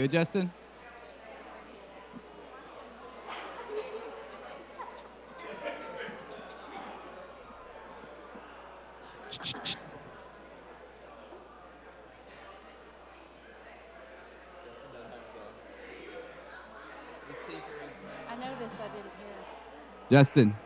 [0.00, 0.50] good, Justin?
[18.28, 19.36] I noticed I didn't hear.
[20.10, 20.56] Justin.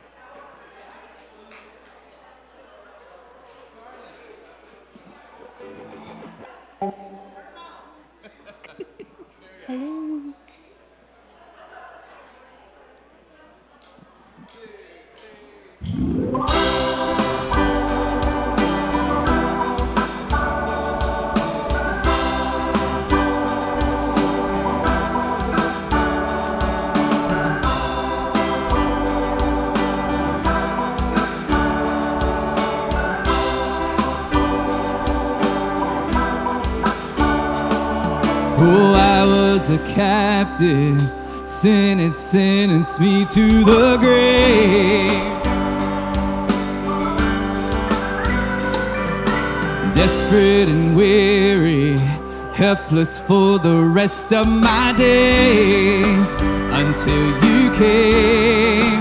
[54.05, 59.01] Of my days until you came.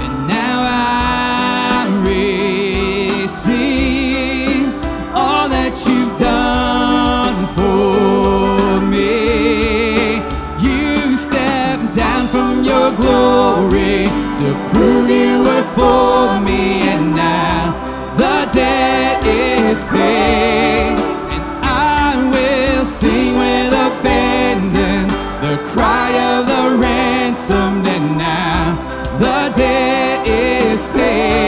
[0.00, 1.86] And now I
[3.20, 3.44] receive
[5.14, 10.22] all that you've done for me.
[10.64, 14.08] You stepped down from your glory
[14.38, 16.15] to prove you were for
[25.56, 28.74] the cry of the ransomed, and now
[29.18, 31.46] the debt is paid.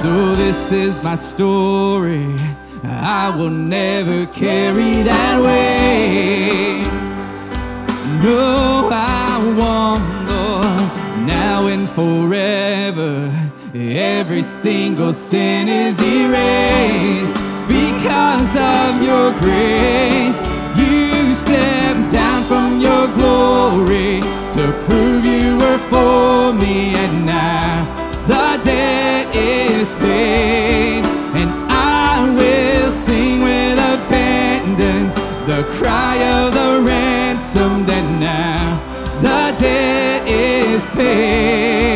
[0.00, 2.36] So this is my story.
[2.84, 6.67] I will never carry that way.
[14.48, 17.36] Single sin is erased.
[17.68, 20.40] Because of your grace.
[20.80, 24.20] You stepped down from your glory
[24.54, 27.84] to prove you were for me, and now
[28.26, 31.04] the debt is paid,
[31.40, 35.02] and I will sing with abandon
[35.46, 38.80] the cry of the ransomed, and now
[39.20, 41.87] the debt is paid,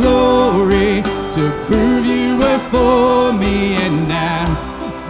[0.00, 1.02] glory
[1.34, 4.46] to prove you were for me, and now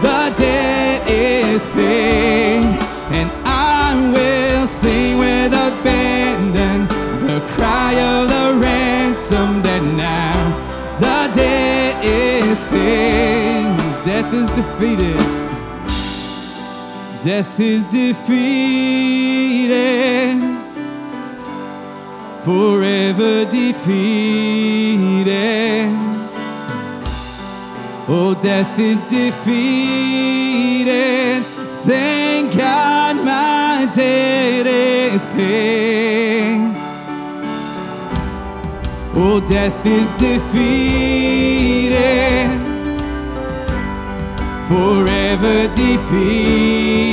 [0.03, 2.65] the debt is paid,
[3.19, 6.89] and I will sing with abandon
[7.27, 10.35] the cry of the ransomed, and now
[11.01, 13.77] the debt is paid.
[14.05, 15.21] Death is defeated.
[17.25, 18.45] Death is defeated.
[22.45, 23.95] Forever defeated.
[28.07, 29.45] Oh, death is defeated.
[31.87, 36.77] Thank God my debt is paid.
[39.17, 41.95] Oh, death is defeated.
[44.69, 47.05] Forever defeated.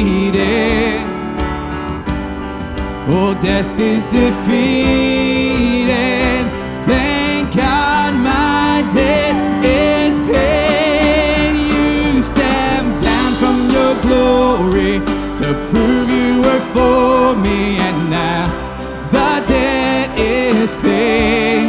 [3.13, 5.91] Oh, death is defeated.
[6.85, 11.51] Thank God my debt is paid.
[11.73, 14.99] You stepped down from your glory
[15.39, 18.45] to prove you were for me, and now
[19.11, 21.67] the debt is paid.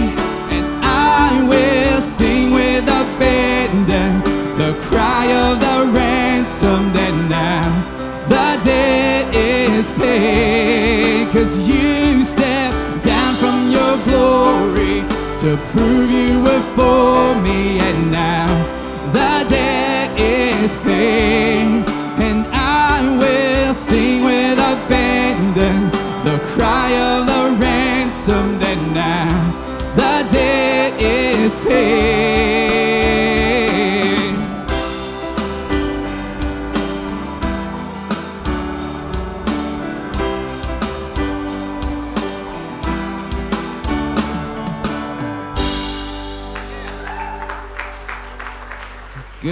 [0.54, 4.22] And I will sing with abandon
[4.58, 7.66] the cry of the ransomed, and now
[8.28, 11.11] the debt is paid.
[11.32, 15.00] Cause you stepped down from your glory
[15.40, 18.46] to prove you were for me, and now
[19.14, 21.88] the debt is paid.
[22.20, 25.90] And I will sing with abandon
[26.22, 29.30] the cry of the ransomed, and now
[29.96, 32.31] the debt is paid.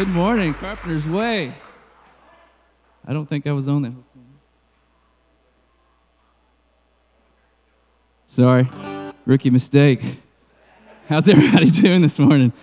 [0.00, 1.52] Good morning, Carpenter's Way.
[3.06, 3.93] I don't think I was on that.
[8.25, 8.67] Sorry,
[9.26, 10.00] rookie mistake.
[11.06, 12.55] How's everybody doing this morning?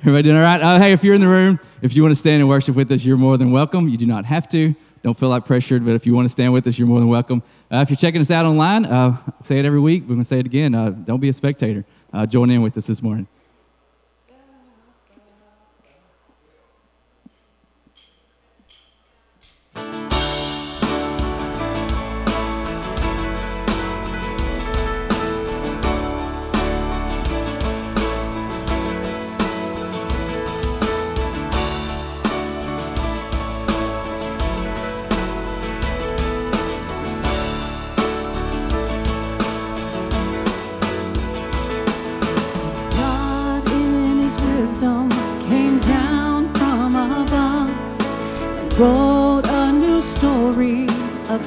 [0.00, 0.58] Everybody doing all right?
[0.58, 2.90] Uh, hey, if you're in the room, if you want to stand and worship with
[2.90, 3.90] us, you're more than welcome.
[3.90, 4.74] You do not have to.
[5.02, 7.10] Don't feel like pressured, but if you want to stand with us, you're more than
[7.10, 7.42] welcome.
[7.70, 10.04] Uh, if you're checking us out online, uh, say it every week.
[10.04, 10.74] We're going to say it again.
[10.74, 11.84] Uh, don't be a spectator.
[12.10, 13.28] Uh, join in with us this morning.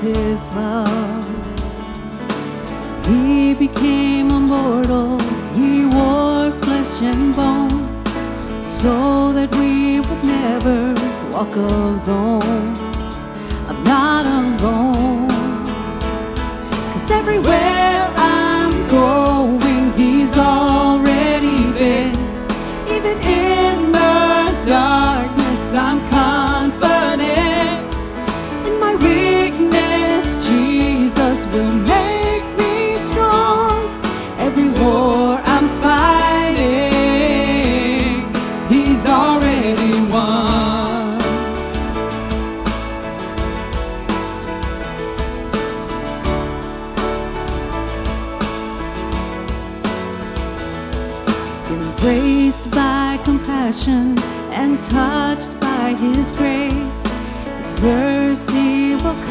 [0.01, 1.25] His love.
[3.07, 5.19] He became a mortal,
[5.55, 7.69] he wore flesh and bone,
[8.63, 10.93] so that we would never
[11.31, 12.75] walk alone.
[13.67, 15.27] I'm not alone.
[16.93, 19.28] Cause everywhere I'm going,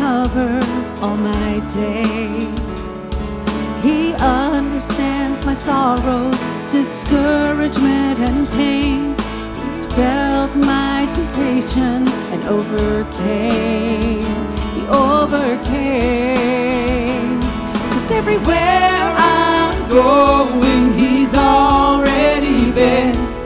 [0.08, 0.56] cover
[1.02, 2.74] all my days.
[3.86, 6.38] He understands my sorrows,
[6.72, 9.00] discouragement, and pain.
[9.60, 12.00] He's felt my temptation
[12.32, 14.30] and overcame.
[14.76, 16.48] He overcame.
[17.92, 19.02] Cause everywhere
[19.36, 23.37] I'm going, he's already been.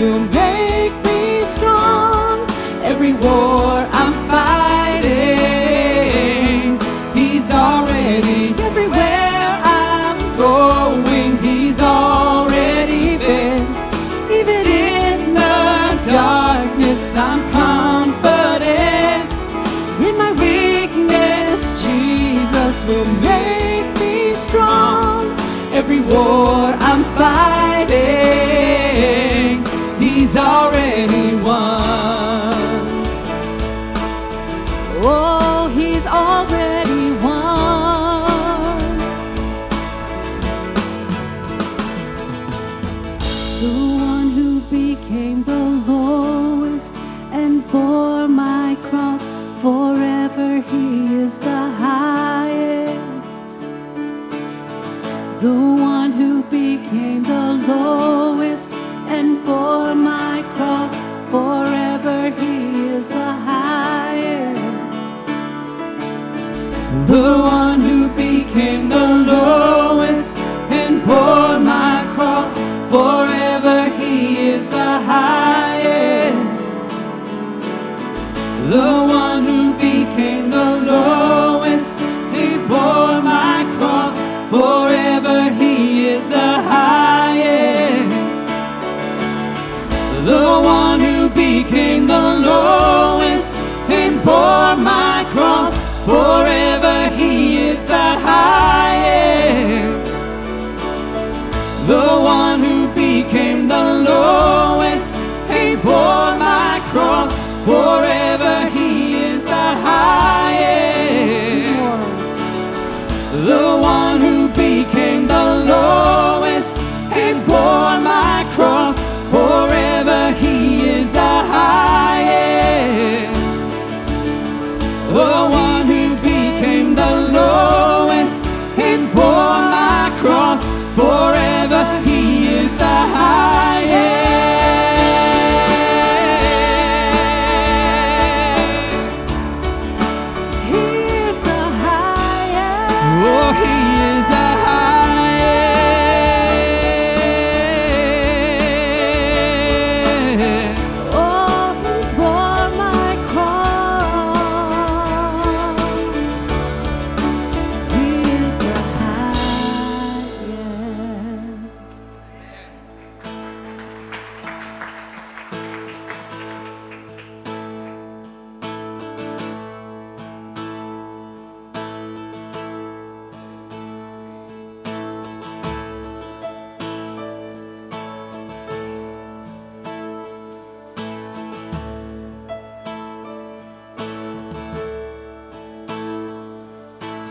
[0.00, 2.48] Will make me strong.
[2.82, 3.59] Every war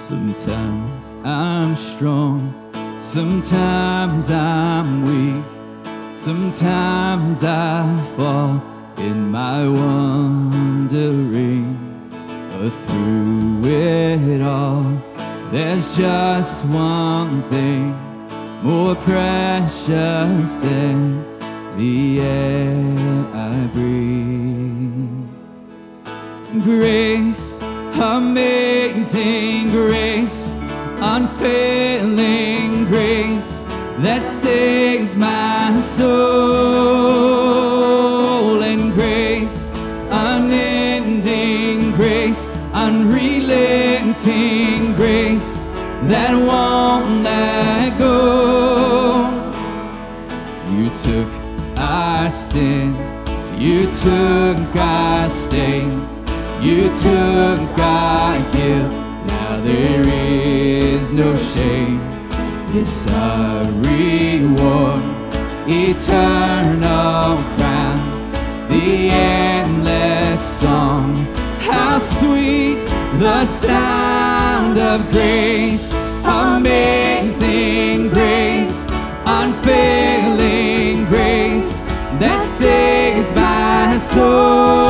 [0.10, 2.52] Sometimes I'm strong,
[3.00, 5.46] sometimes I'm weak,
[6.16, 7.86] sometimes I
[8.18, 8.60] fall
[8.98, 10.98] in my wandering.
[12.10, 14.84] But through it all,
[15.52, 17.96] there's just one thing
[18.64, 21.24] more precious than
[21.78, 22.96] the air
[23.36, 25.28] I breathe.
[26.64, 27.49] Grace,
[28.20, 30.56] amazing grace,
[31.16, 33.64] unfailing grace
[34.06, 36.10] that saves my soul,
[38.72, 39.68] and grace,
[40.12, 45.52] unending grace, unrelenting grace
[46.12, 48.16] that won't let go.
[50.76, 51.30] You took
[51.78, 52.88] our sin,
[53.58, 55.90] you took our stain,
[56.62, 57.99] you took our
[61.20, 62.00] no shame.
[62.80, 65.04] It's a reward,
[65.68, 68.32] eternal crown,
[68.70, 71.14] the endless song.
[71.60, 72.86] How sweet
[73.20, 75.92] the sound of grace,
[76.24, 78.88] amazing grace,
[79.26, 81.82] unfailing grace
[82.22, 84.89] that saves my soul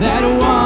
[0.00, 0.63] that won't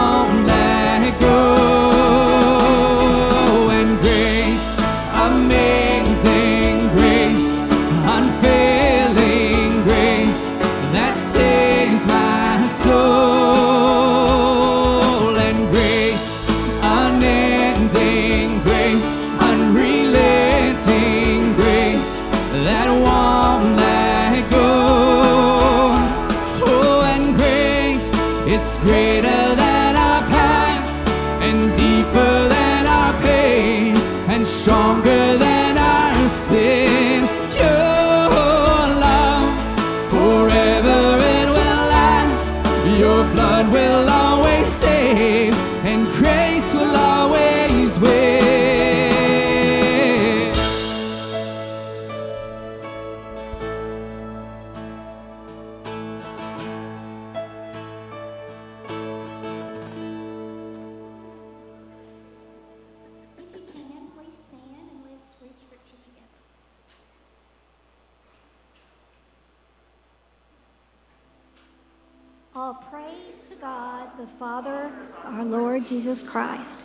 [76.19, 76.85] Jesus Christ,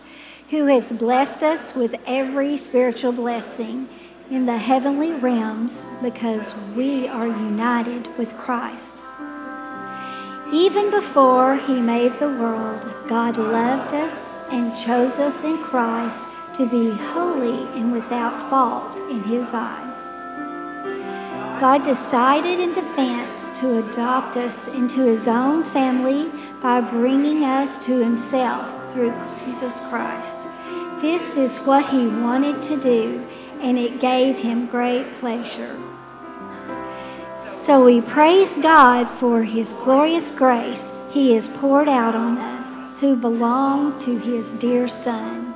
[0.50, 3.90] who has blessed us with every spiritual blessing
[4.30, 9.00] in the heavenly realms because we are united with Christ.
[10.54, 16.20] Even before he made the world, God loved us and chose us in Christ
[16.56, 19.98] to be holy and without fault in his eyes.
[21.60, 26.30] God decided in advance to adopt us into his own family
[26.64, 30.38] by bringing us to himself through Jesus Christ.
[31.02, 33.28] This is what he wanted to do,
[33.60, 35.78] and it gave him great pleasure.
[37.44, 43.18] So we praise God for his glorious grace he has poured out on us who
[43.18, 45.54] belong to his dear Son.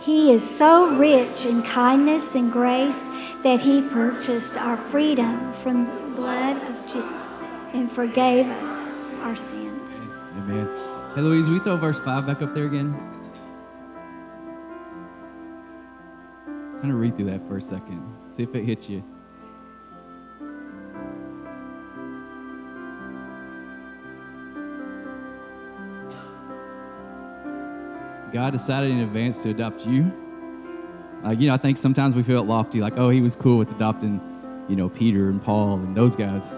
[0.00, 3.00] He is so rich in kindness and grace
[3.44, 7.04] that he purchased our freedom from the blood of Jesus
[7.72, 8.85] and forgave us
[9.26, 9.98] our sins.
[10.36, 10.68] Amen.
[11.16, 12.94] Hey, Louise, we throw verse 5 back up there again?
[16.80, 18.04] Kind of read through that for a second.
[18.28, 19.02] See if it hits you.
[28.32, 30.12] God decided in advance to adopt you.
[31.36, 34.20] You know, I think sometimes we feel lofty, like, oh, he was cool with adopting,
[34.68, 36.48] you know, Peter and Paul and those guys.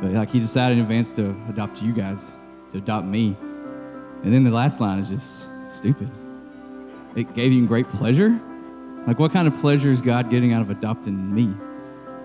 [0.00, 2.32] But like, he decided in advance to adopt you guys,
[2.72, 3.36] to adopt me.
[4.22, 6.10] And then the last line is just stupid.
[7.14, 8.38] It gave you great pleasure.
[9.06, 11.54] Like, what kind of pleasure is God getting out of adopting me,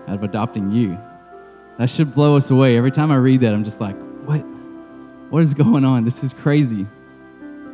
[0.08, 0.98] out of adopting you?
[1.78, 2.76] That should blow us away.
[2.76, 4.40] Every time I read that, I'm just like, what?
[5.30, 6.04] What is going on?
[6.04, 6.86] This is crazy.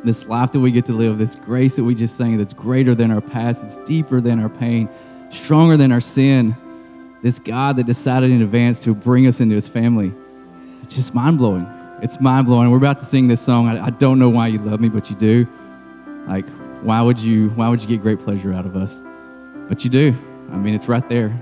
[0.03, 2.95] This life that we get to live, this grace that we just sang, that's greater
[2.95, 4.87] than our past, it's deeper than our pain,
[5.29, 6.55] stronger than our sin.
[7.21, 10.13] This God that decided in advance to bring us into his family.
[10.83, 11.67] It's just mind blowing.
[12.01, 12.71] It's mind blowing.
[12.71, 13.67] We're about to sing this song.
[13.67, 15.47] I, I don't know why you love me, but you do.
[16.27, 16.47] Like,
[16.81, 19.03] why would you why would you get great pleasure out of us?
[19.67, 20.17] But you do.
[20.51, 21.37] I mean, it's right there.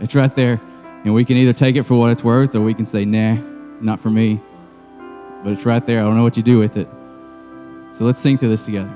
[0.00, 0.60] It's right there.
[1.04, 3.34] And we can either take it for what it's worth or we can say, nah,
[3.80, 4.40] not for me.
[5.42, 6.00] But it's right there.
[6.00, 6.88] I don't know what you do with it.
[7.92, 8.94] So let's sing through this together.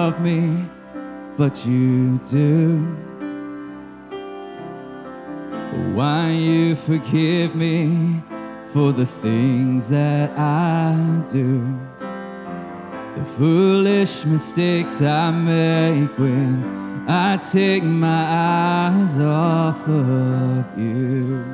[0.00, 0.64] Love me,
[1.36, 2.78] but you do.
[5.96, 8.22] Why you forgive me
[8.72, 10.94] for the things that I
[11.28, 11.50] do.
[13.16, 18.24] The foolish mistakes I make when I take my
[18.88, 21.44] eyes off of you.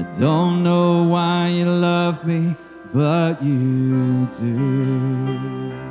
[0.00, 2.56] I don't know why you love me,
[2.94, 5.85] but you do.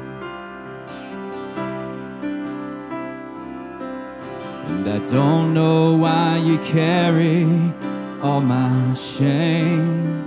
[4.85, 7.43] And I don't know why you carry
[8.21, 10.21] all my shame.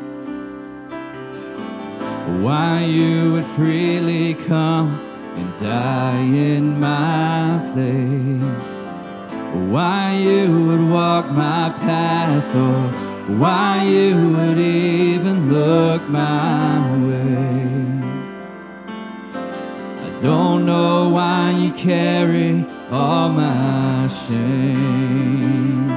[2.42, 4.98] Why you would freely come
[5.36, 8.74] and die in my place.
[9.70, 17.78] Why you would walk my path or why you would even look my way.
[20.04, 25.88] I don't know why you carry all my shame.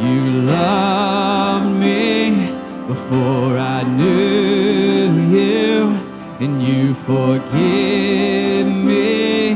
[0.00, 2.52] You loved me
[2.86, 5.98] before I knew you,
[6.38, 9.54] and you forgive me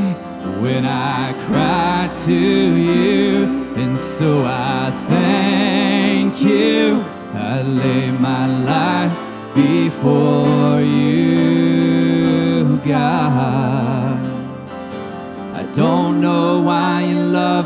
[0.61, 7.03] when I cry to you, and so I thank you.
[7.33, 9.17] I lay my life
[9.55, 11.52] before you,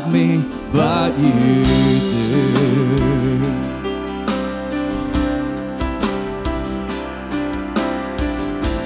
[0.08, 2.08] me, but you do.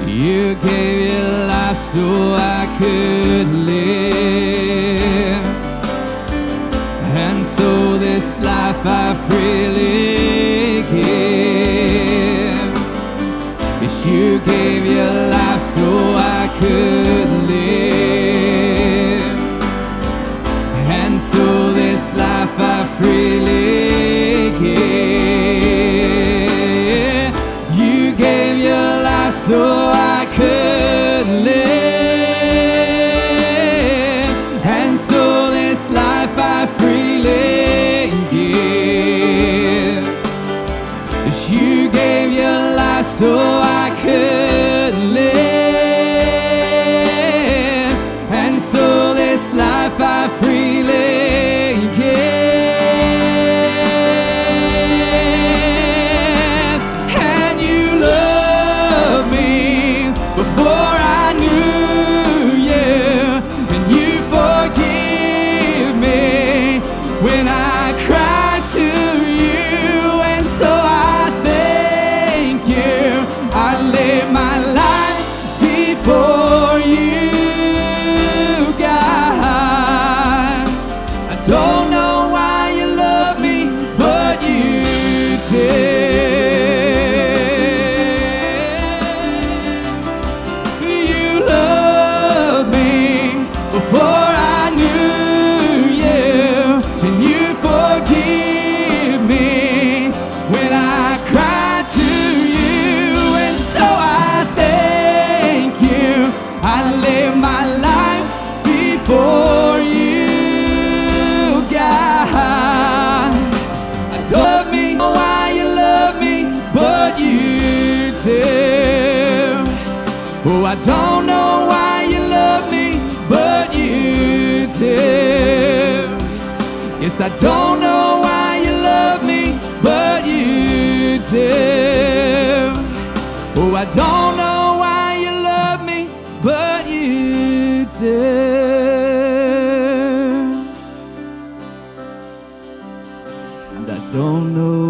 [0.06, 5.44] You gave your life so I could live.
[7.24, 11.62] And so this life I freely give.
[13.82, 17.21] Yes, you gave your life so I could
[29.42, 29.81] so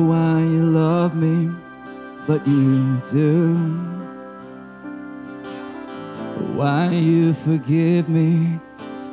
[0.00, 1.50] why you love me,
[2.26, 3.54] but you do.
[6.56, 8.58] Why you forgive me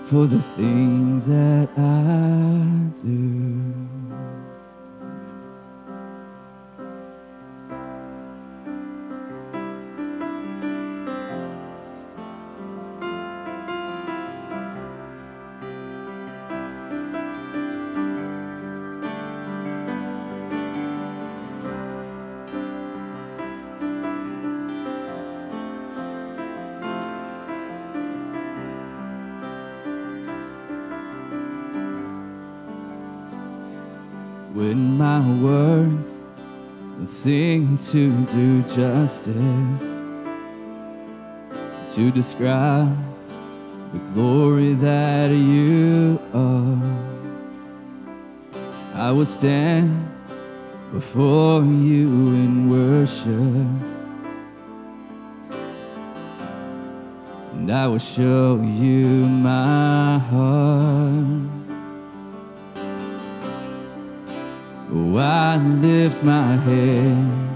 [0.05, 3.59] for the things that I do.
[37.91, 39.81] To do justice
[41.95, 42.95] to describe
[43.91, 46.77] the glory that you are.
[48.93, 50.07] I will stand
[50.93, 52.07] before you
[52.43, 53.27] in worship.
[57.53, 61.25] And I will show you my heart.
[64.93, 67.48] Oh, I lift my hands.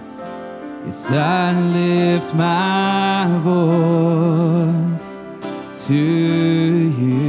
[0.85, 5.19] Yes, I lift my voice
[5.87, 7.23] to you.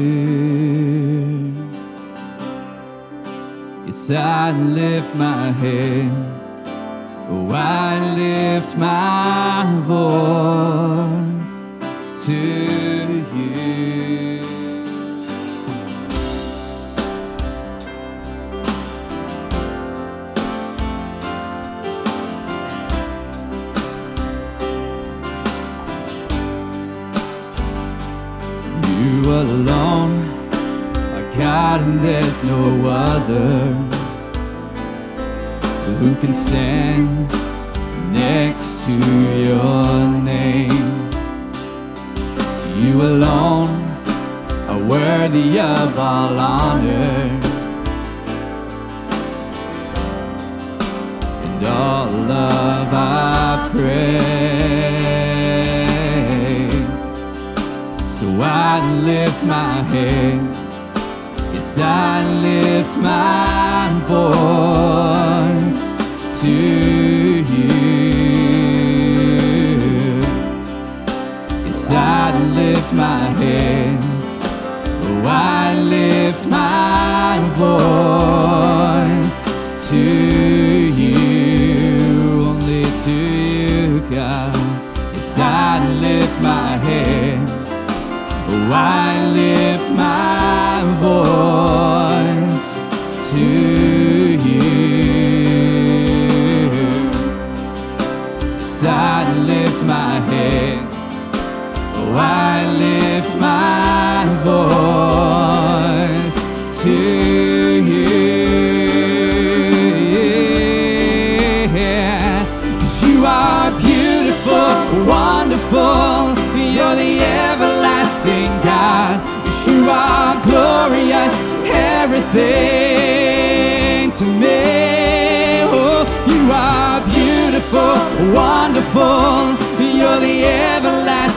[3.87, 6.69] Yes, I lift my hands.
[7.31, 11.14] Oh, I lift my voice
[31.55, 33.75] God, and there's no other
[35.99, 37.31] who can stand
[38.13, 38.95] next to
[39.49, 40.89] your name.
[42.83, 43.71] You alone
[44.71, 47.15] are worthy of all honor
[51.45, 54.19] and all love I pray.
[58.09, 60.64] So I lift my hands,
[61.79, 65.83] I lift my voice
[66.41, 67.75] to you.
[71.65, 74.43] Yes, I lift my hands,
[75.03, 79.41] oh, I lift my voice
[79.91, 79.97] to
[81.03, 81.21] you,
[82.51, 84.55] only to you, God.
[85.15, 85.43] Yes, I
[86.07, 87.69] lift my hands.
[88.47, 90.34] Oh, I lift my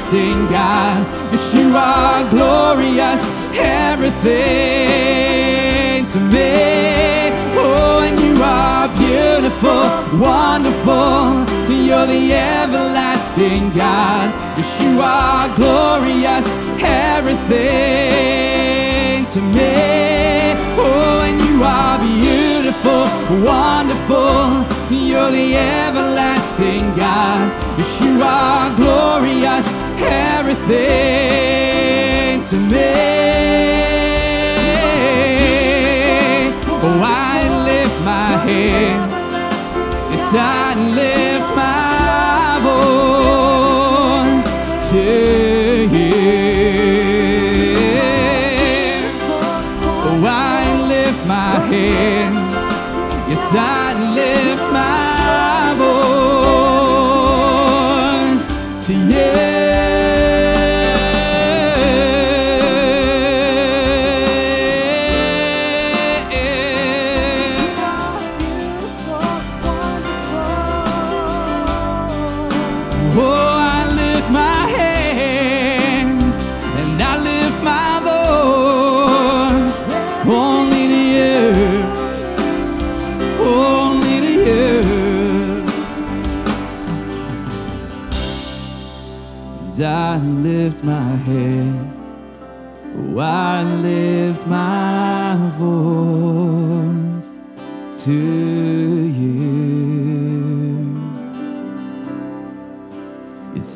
[0.07, 1.05] everlasting God.
[1.31, 3.21] Yes, you are glorious,
[3.57, 4.05] everything
[6.07, 7.31] to me.
[7.59, 9.83] Oh, and you are beautiful,
[10.19, 11.45] wonderful.
[11.69, 14.33] You're the everlasting God.
[14.57, 16.47] Yes, you are glorious,
[16.81, 17.65] everything
[19.25, 20.55] to me.
[20.79, 23.07] Oh, and you are beautiful,
[23.45, 24.65] wonderful.
[24.89, 27.51] You're the everlasting God.
[27.77, 30.83] Yes, you are glorious, everything
[32.49, 32.93] to me.
[36.69, 39.13] Oh, I lift my hands.
[40.11, 41.26] Yes, I lift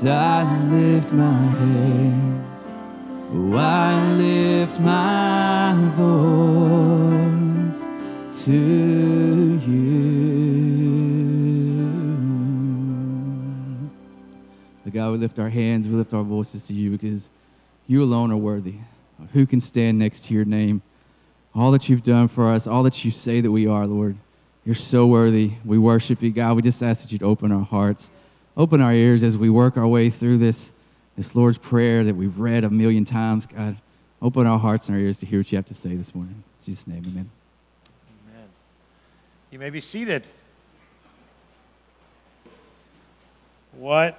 [0.03, 2.71] I lift my hands.
[3.33, 7.85] Oh, I lift my voice
[8.45, 9.91] to you.
[14.83, 17.29] But God, we lift our hands, we lift our voices to you because
[17.87, 18.75] you alone are worthy.
[19.33, 20.81] Who can stand next to your name?
[21.53, 24.17] All that you've done for us, all that you say that we are, Lord.
[24.65, 25.53] You're so worthy.
[25.65, 26.55] We worship you, God.
[26.55, 28.11] We just ask that you'd open our hearts,
[28.61, 30.71] open our ears as we work our way through this,
[31.17, 33.77] this Lord's Prayer that we've read a million times, God.
[34.21, 36.43] Open our hearts and our ears to hear what you have to say this morning.
[36.59, 37.31] In Jesus' name, amen.
[38.29, 38.47] Amen.
[39.49, 40.25] You may be seated.
[43.71, 44.15] What?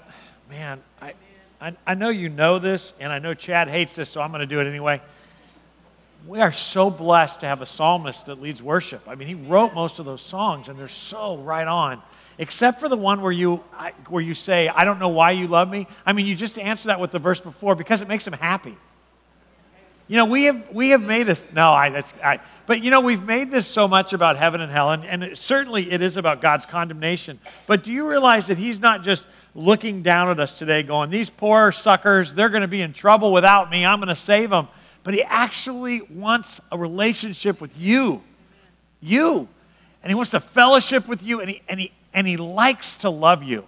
[0.51, 1.15] Man, I,
[1.61, 4.41] I, I know you know this, and I know Chad hates this, so I'm going
[4.41, 5.01] to do it anyway.
[6.27, 9.03] We are so blessed to have a psalmist that leads worship.
[9.07, 12.03] I mean, he wrote most of those songs, and they're so right on.
[12.43, 13.59] Except for the one where you,
[14.09, 15.87] where you say, I don't know why you love me.
[16.05, 18.77] I mean, you just answer that with the verse before because it makes him happy.
[20.09, 23.01] You know, we have, we have made this, no, I, that's, I, but you know,
[23.01, 26.17] we've made this so much about heaven and hell, and, and it, certainly it is
[26.17, 27.39] about God's condemnation.
[27.69, 29.23] But do you realize that He's not just
[29.55, 33.33] looking down at us today going, These poor suckers, they're going to be in trouble
[33.33, 33.87] without me.
[33.87, 34.67] I'm going to save them.
[35.05, 38.21] But He actually wants a relationship with you.
[39.01, 39.47] You.
[40.03, 43.11] And He wants to fellowship with you, and He, and he, and he likes to
[43.11, 43.65] love you.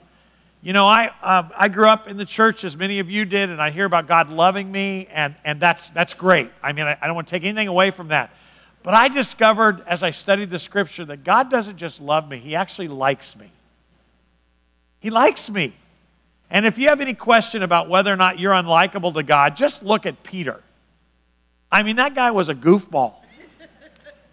[0.63, 3.51] You know, I, um, I grew up in the church, as many of you did,
[3.51, 6.51] and I hear about God loving me, and, and that's, that's great.
[6.63, 8.31] I mean, I, I don't want to take anything away from that.
[8.83, 12.55] But I discovered as I studied the scripture that God doesn't just love me, He
[12.55, 13.51] actually likes me.
[15.01, 15.75] He likes me.
[16.51, 19.83] And if you have any question about whether or not you're unlikable to God, just
[19.83, 20.63] look at Peter.
[21.71, 23.15] I mean, that guy was a goofball.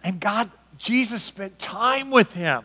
[0.04, 2.64] And God, Jesus spent time with him.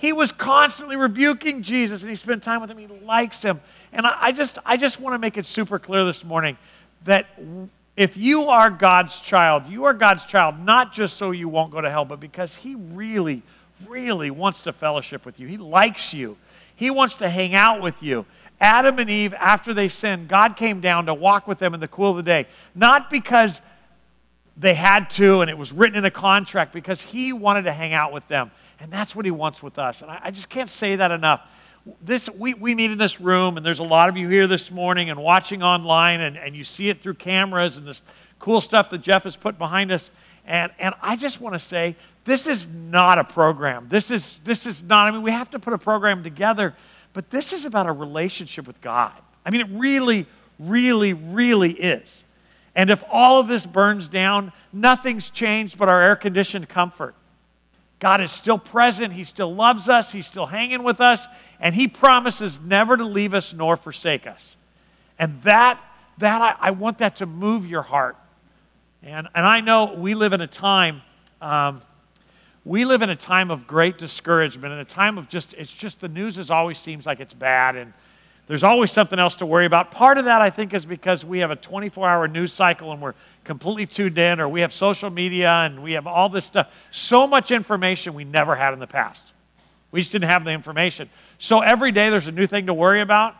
[0.00, 2.78] He was constantly rebuking Jesus, and he spent time with him.
[2.78, 3.60] He likes him.
[3.92, 6.56] And I, I just, I just want to make it super clear this morning
[7.04, 7.26] that
[7.98, 11.82] if you are God's child, you are God's child not just so you won't go
[11.82, 13.42] to hell, but because He really,
[13.86, 15.46] really wants to fellowship with you.
[15.46, 16.38] He likes you,
[16.74, 18.24] He wants to hang out with you.
[18.58, 21.88] Adam and Eve, after they sinned, God came down to walk with them in the
[21.88, 23.60] cool of the day, not because
[24.56, 27.92] they had to and it was written in a contract, because He wanted to hang
[27.92, 28.50] out with them.
[28.80, 30.02] And that's what He wants with us.
[30.02, 31.42] And I, I just can't say that enough.
[32.02, 34.70] This we, we meet in this room and there's a lot of you here this
[34.70, 38.02] morning and watching online and, and you see it through cameras and this
[38.38, 40.10] cool stuff that jeff has put behind us.
[40.46, 43.86] And, and i just want to say this is not a program.
[43.88, 46.74] This is this is not i mean we have to put a program together
[47.14, 49.14] but this is about a relationship with god.
[49.46, 50.26] I mean it really
[50.58, 52.24] really really is.
[52.74, 57.14] And if all of this burns down nothing's changed but our air conditioned comfort
[58.00, 61.26] god is still present he still loves us he's still hanging with us
[61.60, 64.56] and he promises never to leave us nor forsake us.
[65.18, 65.78] And that,
[66.18, 68.16] that I, I want that to move your heart.
[69.02, 71.02] And, and I know we live in a time,
[71.40, 71.82] um,
[72.64, 76.00] we live in a time of great discouragement, and a time of just, it's just
[76.00, 77.92] the news is always seems like it's bad, and
[78.50, 79.92] there's always something else to worry about.
[79.92, 83.00] Part of that, I think, is because we have a 24 hour news cycle and
[83.00, 86.68] we're completely tuned in, or we have social media and we have all this stuff.
[86.90, 89.30] So much information we never had in the past.
[89.92, 91.08] We just didn't have the information.
[91.38, 93.36] So every day there's a new thing to worry about.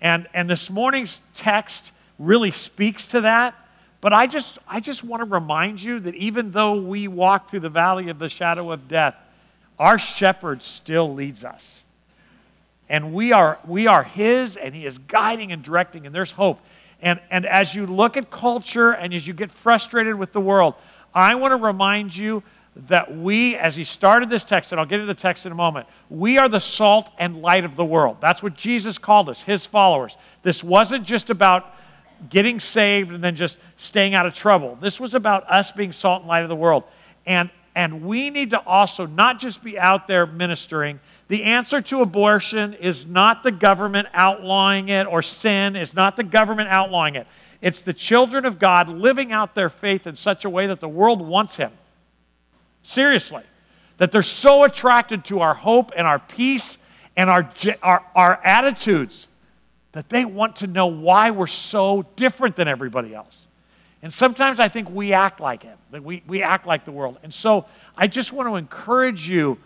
[0.00, 3.54] And, and this morning's text really speaks to that.
[4.00, 7.60] But I just, I just want to remind you that even though we walk through
[7.60, 9.14] the valley of the shadow of death,
[9.78, 11.82] our shepherd still leads us.
[12.88, 16.60] And we are, we are his, and he is guiding and directing, and there's hope.
[17.00, 20.74] And, and as you look at culture and as you get frustrated with the world,
[21.14, 22.42] I want to remind you
[22.86, 25.54] that we, as he started this text, and I'll get into the text in a
[25.54, 28.18] moment, we are the salt and light of the world.
[28.20, 30.16] That's what Jesus called us, his followers.
[30.42, 31.74] This wasn't just about
[32.30, 34.78] getting saved and then just staying out of trouble.
[34.80, 36.84] This was about us being salt and light of the world.
[37.26, 41.00] And, and we need to also not just be out there ministering.
[41.28, 46.24] The answer to abortion is not the government outlawing it, or sin is not the
[46.24, 47.26] government outlawing it.
[47.60, 50.88] It's the children of God living out their faith in such a way that the
[50.88, 51.72] world wants him.
[52.82, 53.42] Seriously.
[53.98, 56.78] That they're so attracted to our hope and our peace
[57.16, 57.50] and our,
[57.82, 59.26] our, our attitudes
[59.92, 63.46] that they want to know why we're so different than everybody else.
[64.02, 67.18] And sometimes I think we act like it, that we, we act like the world.
[67.24, 69.58] And so I just want to encourage you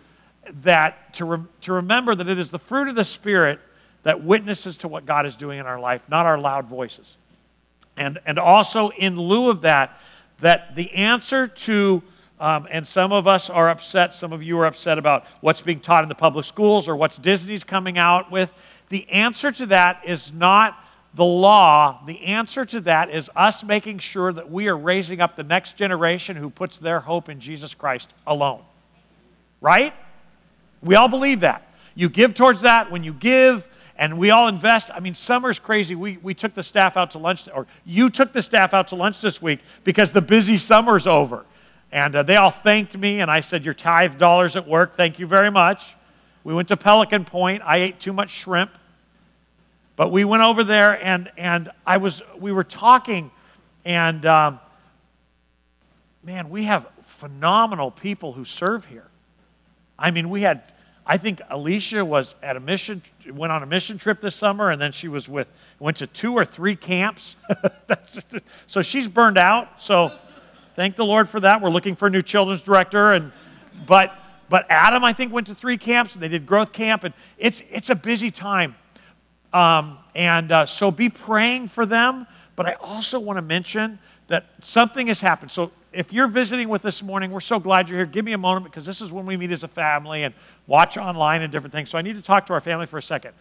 [0.63, 3.59] that to, re, to remember that it is the fruit of the Spirit
[4.03, 7.15] that witnesses to what God is doing in our life, not our loud voices.
[7.95, 9.97] And, and also, in lieu of that,
[10.39, 12.03] that the answer to,
[12.39, 15.79] um, and some of us are upset, some of you are upset about what's being
[15.79, 18.51] taught in the public schools or what's Disney's coming out with.
[18.89, 20.77] The answer to that is not
[21.13, 22.01] the law.
[22.05, 25.77] The answer to that is us making sure that we are raising up the next
[25.77, 28.61] generation who puts their hope in Jesus Christ alone.
[29.61, 29.93] Right?
[30.83, 31.67] We all believe that.
[31.95, 32.91] You give towards that.
[32.91, 33.67] When you give,
[33.97, 34.89] and we all invest.
[34.93, 35.95] I mean, summer's crazy.
[35.95, 38.95] We, we took the staff out to lunch, or you took the staff out to
[38.95, 41.45] lunch this week because the busy summer's over.
[41.91, 45.19] And uh, they all thanked me, and I said, Your tithe dollars at work, thank
[45.19, 45.95] you very much.
[46.43, 47.61] We went to Pelican Point.
[47.63, 48.71] I ate too much shrimp.
[49.95, 53.29] But we went over there, and, and I was, we were talking,
[53.85, 54.59] and um,
[56.23, 59.05] man, we have phenomenal people who serve here.
[59.99, 60.63] I mean, we had
[61.05, 64.81] I think Alicia was at a mission, went on a mission trip this summer, and
[64.81, 67.35] then she was with, went to two or three camps.
[68.67, 69.81] so she's burned out.
[69.81, 70.13] So
[70.75, 71.61] thank the Lord for that.
[71.61, 73.31] We're looking for a new children's director, and
[73.85, 74.13] but
[74.49, 77.61] but Adam, I think, went to three camps, and they did growth camp, and it's
[77.69, 78.75] it's a busy time.
[79.51, 82.27] Um, and uh, so be praying for them.
[82.55, 85.51] But I also want to mention that something has happened.
[85.51, 88.05] So if you're visiting with this morning, we're so glad you're here.
[88.05, 90.33] Give me a moment because this is when we meet as a family and
[90.67, 91.89] watch online and different things.
[91.89, 93.33] So I need to talk to our family for a second.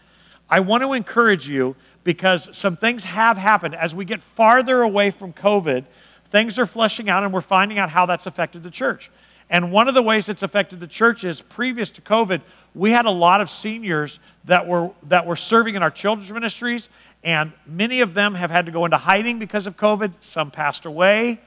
[0.50, 3.74] I want to encourage you because some things have happened.
[3.74, 5.84] As we get farther away from COVID,
[6.30, 9.10] things are fleshing out and we're finding out how that's affected the church.
[9.50, 12.40] And one of the ways it's affected the church is previous to COVID,
[12.74, 16.88] we had a lot of seniors that were, that were serving in our children's ministries,
[17.22, 20.12] and many of them have had to go into hiding because of COVID.
[20.22, 21.40] Some passed away.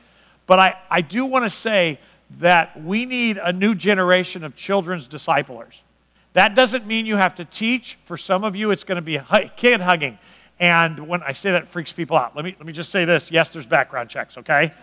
[0.46, 2.00] But I, I do want to say
[2.40, 5.82] that we need a new generation of children's disciplers.
[6.34, 7.98] That doesn't mean you have to teach.
[8.06, 9.20] For some of you, it's going to be
[9.56, 10.18] kid hugging.
[10.60, 12.36] And when I say that, freaks people out.
[12.36, 14.74] Let me, let me just say this yes, there's background checks, okay?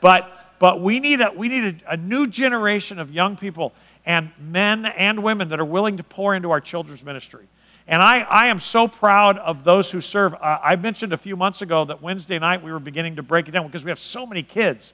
[0.00, 3.72] But, but we need, a, we need a, a new generation of young people
[4.04, 7.46] and men and women that are willing to pour into our children's ministry.
[7.88, 10.34] And I, I am so proud of those who serve.
[10.34, 13.48] Uh, I mentioned a few months ago that Wednesday night we were beginning to break
[13.48, 14.92] it down because we have so many kids.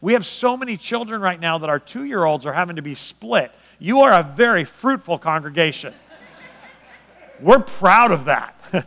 [0.00, 2.82] We have so many children right now that our two year olds are having to
[2.82, 3.50] be split.
[3.78, 5.94] You are a very fruitful congregation.
[7.40, 8.54] We're proud of that.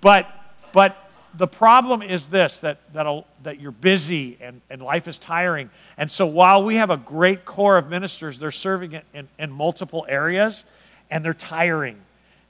[0.00, 0.28] but,
[0.72, 5.70] but the problem is this that, that, that you're busy and, and life is tiring.
[5.96, 9.50] And so while we have a great core of ministers, they're serving in, in, in
[9.50, 10.64] multiple areas
[11.10, 11.96] and they're tiring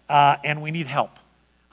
[0.08, 1.18] uh, and we need help.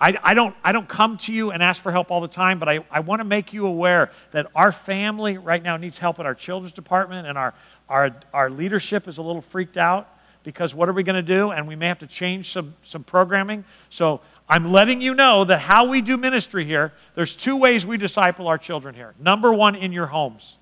[0.03, 2.59] I, I, don't, I don't come to you and ask for help all the time,
[2.59, 6.19] but I, I want to make you aware that our family right now needs help
[6.19, 7.53] in our children's department, and our,
[7.87, 10.09] our, our leadership is a little freaked out
[10.43, 11.51] because what are we going to do?
[11.51, 13.63] And we may have to change some, some programming.
[13.89, 14.19] So
[14.49, 18.49] I'm letting you know that how we do ministry here, there's two ways we disciple
[18.49, 19.13] our children here.
[19.21, 20.57] Number one, in your homes.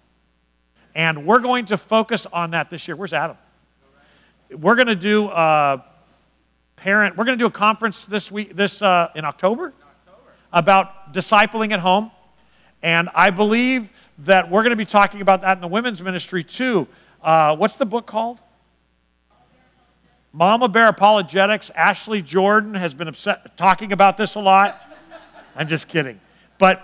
[0.94, 2.96] And we're going to focus on that this year.
[2.96, 3.38] Where's Adam?
[4.52, 5.30] We're going to do.
[5.30, 5.82] Uh,
[6.82, 7.16] parent.
[7.16, 9.72] We're going to do a conference this week, this uh, in October,
[10.52, 12.10] about discipling at home,
[12.82, 13.88] and I believe
[14.20, 16.88] that we're going to be talking about that in the women's ministry too.
[17.22, 18.40] Uh, what's the book called?
[20.34, 21.70] Mama Bear Apologetics.
[21.76, 24.82] Ashley Jordan has been upset, talking about this a lot.
[25.56, 26.20] I'm just kidding,
[26.58, 26.82] but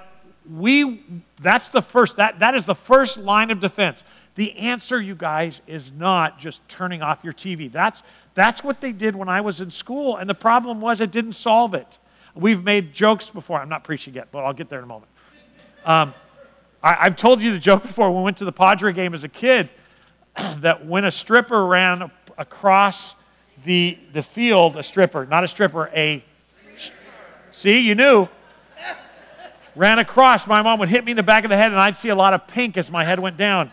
[0.56, 1.04] we
[1.42, 4.04] that's the first that that is the first line of defense.
[4.36, 7.72] The answer, you guys, is not just turning off your TV.
[7.72, 8.04] That's
[8.38, 11.34] that's what they did when I was in school, and the problem was it didn't
[11.34, 11.98] solve it.
[12.36, 13.60] We've made jokes before.
[13.60, 15.12] I'm not preaching yet, but I'll get there in a moment.
[15.84, 16.14] Um,
[16.84, 18.16] I, have told you the joke before.
[18.16, 19.70] We went to the Padre game as a kid
[20.38, 23.16] that when a stripper ran across
[23.66, 26.24] the, the field, a stripper, not a stripper, a.
[27.52, 28.30] See, you knew.
[29.76, 31.98] Ran across, my mom would hit me in the back of the head, and I'd
[31.98, 33.72] see a lot of pink as my head went down.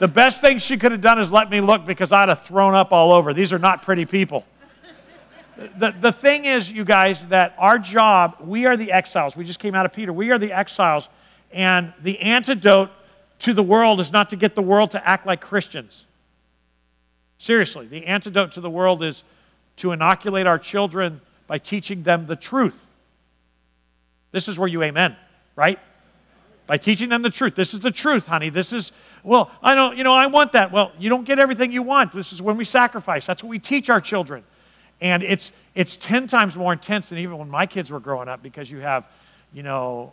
[0.00, 2.74] The best thing she could have done is let me look because I'd have thrown
[2.74, 3.34] up all over.
[3.34, 4.46] These are not pretty people.
[5.78, 9.36] The, the thing is, you guys, that our job, we are the exiles.
[9.36, 10.10] We just came out of Peter.
[10.10, 11.10] We are the exiles.
[11.52, 12.90] And the antidote
[13.40, 16.06] to the world is not to get the world to act like Christians.
[17.36, 19.22] Seriously, the antidote to the world is
[19.76, 22.86] to inoculate our children by teaching them the truth.
[24.32, 25.14] This is where you amen,
[25.56, 25.78] right?
[26.66, 27.54] By teaching them the truth.
[27.54, 28.48] This is the truth, honey.
[28.48, 28.92] This is
[29.22, 30.72] well, I don't, you know, I want that.
[30.72, 32.12] Well, you don't get everything you want.
[32.12, 33.26] This is when we sacrifice.
[33.26, 34.44] That's what we teach our children.
[35.00, 38.42] And it's, it's 10 times more intense than even when my kids were growing up
[38.42, 39.06] because you have,
[39.52, 40.12] you know,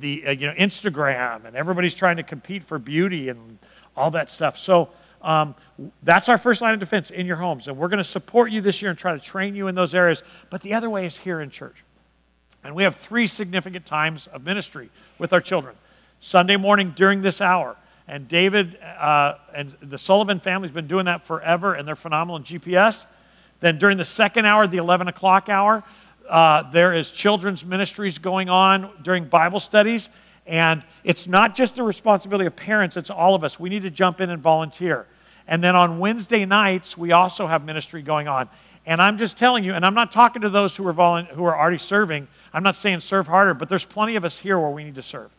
[0.00, 3.58] the, uh, you know, Instagram and everybody's trying to compete for beauty and
[3.96, 4.58] all that stuff.
[4.58, 4.90] So
[5.22, 5.54] um,
[6.02, 7.68] that's our first line of defense in your homes.
[7.68, 9.94] And we're going to support you this year and try to train you in those
[9.94, 10.22] areas.
[10.50, 11.76] But the other way is here in church.
[12.62, 15.74] And we have three significant times of ministry with our children.
[16.20, 17.76] Sunday morning during this hour.
[18.08, 22.44] And David uh, and the Sullivan family's been doing that forever, and they're phenomenal in
[22.44, 23.04] GPS.
[23.60, 25.82] Then during the second hour, the 11 o'clock hour,
[26.28, 30.08] uh, there is children's ministries going on during Bible studies.
[30.46, 33.58] And it's not just the responsibility of parents, it's all of us.
[33.58, 35.06] We need to jump in and volunteer.
[35.48, 38.48] And then on Wednesday nights, we also have ministry going on.
[38.84, 41.44] And I'm just telling you, and I'm not talking to those who are, volu- who
[41.44, 42.28] are already serving.
[42.52, 45.02] I'm not saying serve harder, but there's plenty of us here where we need to
[45.02, 45.30] serve.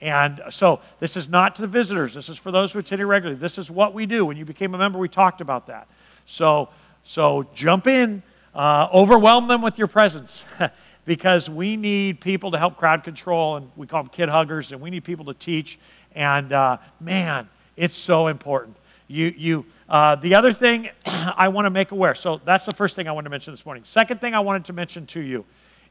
[0.00, 2.14] And so this is not to the visitors.
[2.14, 3.38] This is for those who attend regularly.
[3.38, 4.24] This is what we do.
[4.24, 5.88] When you became a member, we talked about that.
[6.24, 6.70] So,
[7.04, 8.22] so jump in,
[8.54, 10.42] uh, overwhelm them with your presence.
[11.04, 14.80] because we need people to help crowd control, and we call them kid huggers, and
[14.80, 15.78] we need people to teach.
[16.14, 18.76] And uh, man, it's so important.
[19.08, 22.14] You, you, uh, the other thing I want to make aware.
[22.14, 23.82] So that's the first thing I want to mention this morning.
[23.86, 25.44] Second thing I wanted to mention to you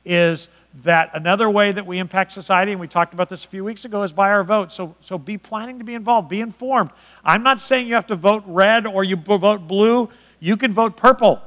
[0.05, 0.47] is
[0.83, 3.85] that another way that we impact society, and we talked about this a few weeks
[3.85, 4.71] ago, is by our vote.
[4.71, 6.91] So, so be planning to be involved, be informed.
[7.23, 10.09] I'm not saying you have to vote red or you vote blue.
[10.39, 11.41] You can vote purple.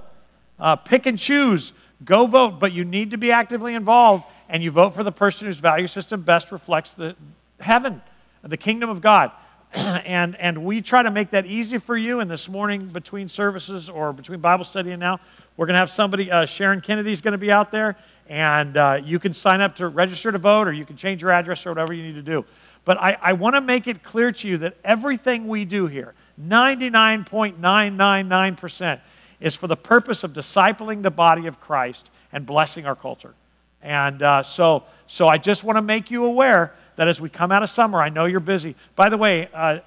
[0.59, 1.73] Uh, pick and choose.
[2.05, 5.47] Go vote, but you need to be actively involved, and you vote for the person
[5.47, 7.15] whose value system best reflects the
[7.61, 8.03] heaven,
[8.43, 9.31] the kingdom of God.
[9.75, 12.21] and, and we try to make that easy for you.
[12.21, 15.19] And this morning, between services or between Bible study and now,
[15.57, 17.97] we're going to have somebody, uh, Sharon Kennedy is going to be out there,
[18.29, 21.31] and uh, you can sign up to register to vote, or you can change your
[21.31, 22.45] address or whatever you need to do.
[22.85, 26.15] But I, I want to make it clear to you that everything we do here,
[26.41, 29.01] 99.999%,
[29.41, 33.35] is for the purpose of discipling the body of Christ and blessing our culture.
[33.83, 37.53] And uh, so, so I just want to make you aware that as we come
[37.53, 38.77] out of summer, I know you're busy.
[38.97, 39.81] By the way, uh,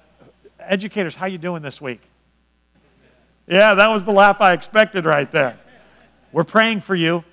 [0.60, 2.00] educators, how you doing this week?
[3.46, 5.58] Yeah, that was the laugh I expected right there.
[6.32, 7.24] We're praying for you.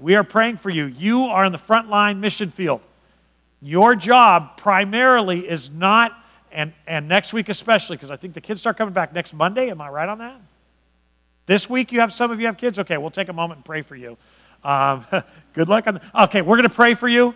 [0.00, 0.86] We are praying for you.
[0.86, 2.80] You are in the front line mission field.
[3.60, 6.12] Your job primarily is not,
[6.50, 9.68] and, and next week especially, because I think the kids start coming back next Monday.
[9.68, 10.40] Am I right on that?
[11.44, 12.78] This week, you have some of you have kids?
[12.78, 14.16] Okay, we'll take a moment and pray for you.
[14.64, 15.04] Um,
[15.52, 17.34] good luck on the, Okay, we're going to pray for you.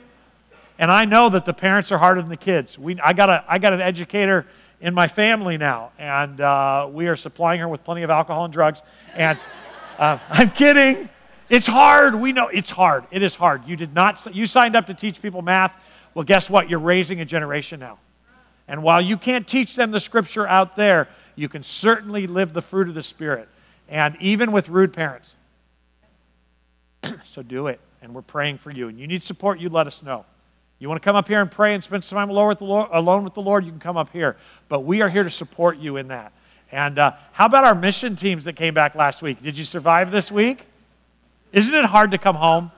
[0.79, 2.79] And I know that the parents are harder than the kids.
[2.79, 4.47] We, I, got a, I got an educator
[4.81, 8.53] in my family now, and uh, we are supplying her with plenty of alcohol and
[8.55, 8.81] drugs.
[9.15, 9.39] And
[9.99, 11.11] uh, I'm kidding.
[11.49, 12.15] It's hard.
[12.15, 13.05] We know it's hard.
[13.11, 13.67] It is hard.
[13.67, 14.35] You did not.
[14.35, 15.75] You signed up to teach people math.
[16.15, 16.71] Well, guess what?
[16.71, 17.99] You're raising a generation now.
[18.67, 22.63] And while you can't teach them the scripture out there, you can certainly live the
[22.63, 23.49] fruit of the Spirit
[23.89, 25.35] and even with rude parents.
[27.33, 27.81] so do it.
[28.01, 28.89] And we're praying for you.
[28.89, 30.25] And you need support, you let us know.
[30.79, 32.65] You want to come up here and pray and spend some time alone with the
[32.65, 34.37] Lord, alone with the Lord you can come up here.
[34.69, 36.33] But we are here to support you in that.
[36.73, 39.43] And uh, how about our mission teams that came back last week?
[39.43, 40.67] Did you survive this week?
[41.55, 42.71] Isn't it hard to come home?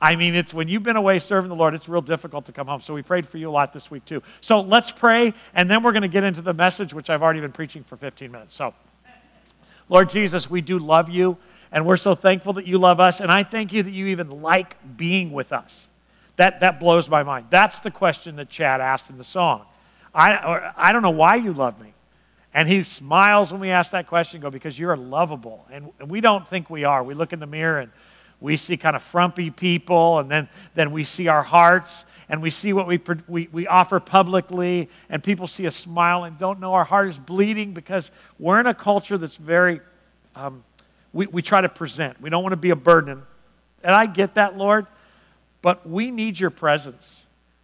[0.00, 2.66] I mean, it's when you've been away serving the Lord, it's real difficult to come
[2.66, 2.80] home.
[2.80, 4.22] So we prayed for you a lot this week too.
[4.40, 7.40] So let's pray, and then we're going to get into the message, which I've already
[7.40, 8.54] been preaching for 15 minutes.
[8.54, 8.72] So.
[9.88, 11.36] Lord Jesus, we do love you,
[11.70, 14.42] and we're so thankful that you love us, and I thank you that you even
[14.42, 15.86] like being with us.
[16.36, 17.46] That, that blows my mind.
[17.50, 19.64] That's the question that Chad asked in the song.
[20.14, 21.92] I, I don't know why you love me.
[22.56, 25.66] And he smiles when we ask that question, go, because you're lovable.
[25.70, 27.04] And, and we don't think we are.
[27.04, 27.92] We look in the mirror and
[28.40, 32.48] we see kind of frumpy people, and then, then we see our hearts, and we
[32.48, 32.98] see what we,
[33.28, 37.18] we, we offer publicly, and people see us smile and don't know our heart is
[37.18, 39.82] bleeding because we're in a culture that's very,
[40.34, 40.64] um,
[41.12, 42.18] we, we try to present.
[42.22, 43.22] We don't want to be a burden.
[43.84, 44.86] And I get that, Lord,
[45.60, 47.20] but we need your presence.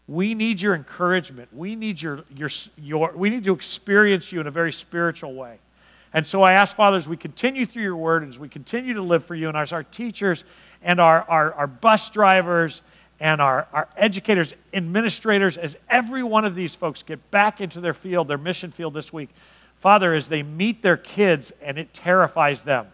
[0.08, 1.48] We need your encouragement.
[1.52, 5.58] We need, your, your, your, we need to experience you in a very spiritual way.
[6.14, 9.02] And so I ask, Father, as we continue through your word, as we continue to
[9.02, 10.44] live for you, and as our teachers
[10.82, 12.82] and our, our, our bus drivers
[13.20, 17.94] and our, our educators, administrators, as every one of these folks get back into their
[17.94, 19.30] field, their mission field this week,
[19.80, 22.88] Father, as they meet their kids and it terrifies them,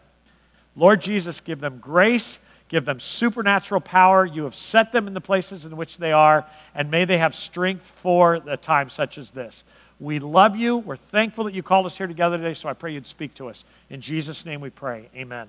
[0.76, 2.38] Lord Jesus, give them grace,
[2.69, 4.25] give them supernatural power.
[4.25, 7.35] You have set them in the places in which they are, and may they have
[7.35, 9.64] strength for a time such as this.
[10.01, 10.77] We love you.
[10.79, 13.49] We're thankful that you called us here together today, so I pray you'd speak to
[13.49, 13.64] us.
[13.91, 15.09] In Jesus' name we pray.
[15.16, 15.49] Amen.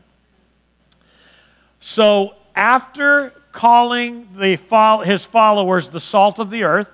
[1.82, 4.60] So, after calling the,
[5.06, 6.92] his followers the salt of the earth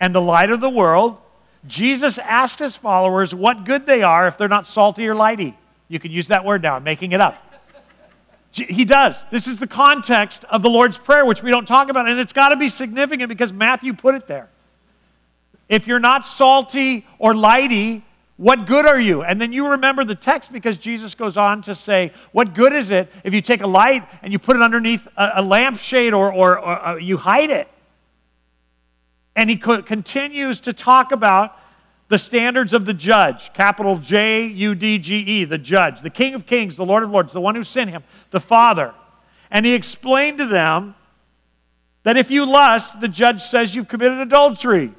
[0.00, 1.18] and the light of the world,
[1.66, 5.54] Jesus asked his followers what good they are if they're not salty or lighty.
[5.88, 7.45] You can use that word now, I'm making it up.
[8.56, 9.24] He does.
[9.30, 12.32] This is the context of the Lord's Prayer, which we don't talk about, and it's
[12.32, 14.48] got to be significant because Matthew put it there.
[15.68, 18.02] If you're not salty or lighty,
[18.36, 19.22] What good are you?
[19.22, 22.90] And then you remember the text because Jesus goes on to say, What good is
[22.90, 26.32] it if you take a light and you put it underneath a, a lampshade or,
[26.32, 27.68] or, or uh, you hide it?
[29.34, 31.58] And he co- continues to talk about
[32.08, 36.34] the standards of the judge, capital J U D G E, the judge, the King
[36.34, 38.94] of Kings, the Lord of Lords, the one who sent him, the Father.
[39.50, 40.94] And he explained to them
[42.04, 44.92] that if you lust, the judge says you've committed adultery,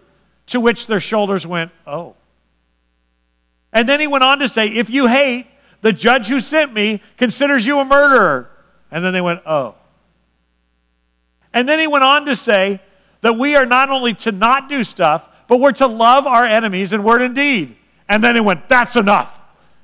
[0.47, 2.15] to which their shoulders went, Oh.
[3.71, 5.47] And then he went on to say, If you hate,
[5.81, 8.49] the judge who sent me considers you a murderer.
[8.91, 9.75] And then they went, Oh.
[11.53, 12.81] And then he went on to say
[13.21, 16.91] that we are not only to not do stuff, but we're to love our enemies
[16.91, 17.75] in word and deed.
[18.09, 19.37] And then it went, That's enough.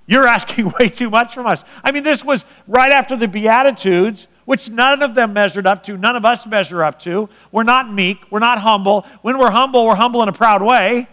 [0.06, 1.64] You're asking way too much from us.
[1.84, 5.98] I mean, this was right after the Beatitudes, which none of them measured up to,
[5.98, 7.30] none of us measure up to.
[7.52, 9.06] We're not meek, we're not humble.
[9.22, 11.08] When we're humble, we're humble in a proud way.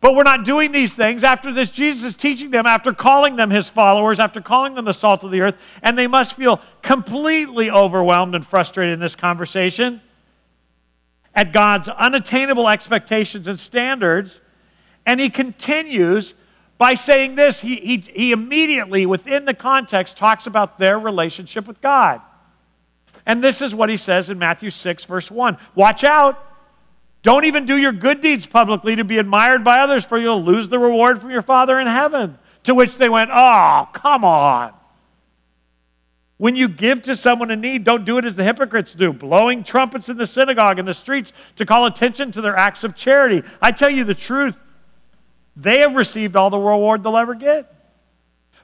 [0.00, 1.24] But we're not doing these things.
[1.24, 4.94] After this, Jesus is teaching them, after calling them his followers, after calling them the
[4.94, 10.00] salt of the earth, and they must feel completely overwhelmed and frustrated in this conversation
[11.38, 14.40] at God's unattainable expectations and standards.
[15.06, 16.34] And he continues
[16.78, 17.60] by saying this.
[17.60, 22.20] He, he, he immediately, within the context, talks about their relationship with God.
[23.24, 26.44] And this is what he says in Matthew 6, verse 1 Watch out.
[27.22, 30.68] Don't even do your good deeds publicly to be admired by others, for you'll lose
[30.68, 32.36] the reward from your Father in heaven.
[32.64, 34.72] To which they went, Oh, come on.
[36.38, 39.64] When you give to someone in need, don't do it as the hypocrites do, blowing
[39.64, 43.42] trumpets in the synagogue and the streets to call attention to their acts of charity.
[43.60, 44.56] I tell you the truth,
[45.56, 47.74] they have received all the reward they'll ever get.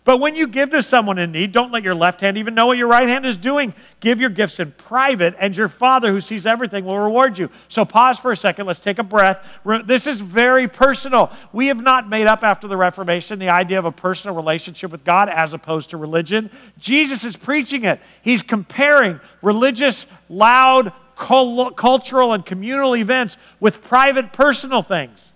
[0.04, 2.66] But when you give to someone in need, don't let your left hand even know
[2.66, 3.72] what your right hand is doing.
[4.00, 7.48] Give your gifts in private, and your Father who sees everything will reward you.
[7.68, 8.66] So pause for a second.
[8.66, 9.46] Let's take a breath.
[9.86, 11.32] This is very personal.
[11.54, 15.04] We have not made up after the Reformation the idea of a personal relationship with
[15.04, 16.50] God as opposed to religion.
[16.78, 17.98] Jesus is preaching it.
[18.20, 25.30] He's comparing religious, loud, cultural, and communal events with private, personal things.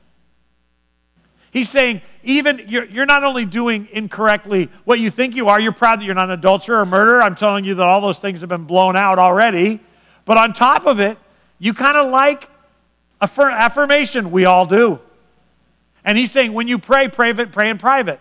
[1.50, 5.72] He's saying, even you're, you're not only doing incorrectly what you think you are, you're
[5.72, 7.22] proud that you're not an adulterer or murderer.
[7.22, 9.80] I'm telling you that all those things have been blown out already.
[10.24, 11.16] But on top of it,
[11.58, 12.48] you kind of like
[13.20, 14.30] affirmation.
[14.30, 15.00] We all do.
[16.04, 18.20] And he's saying, when you pray, pray, pray in private.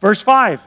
[0.00, 0.60] Verse 5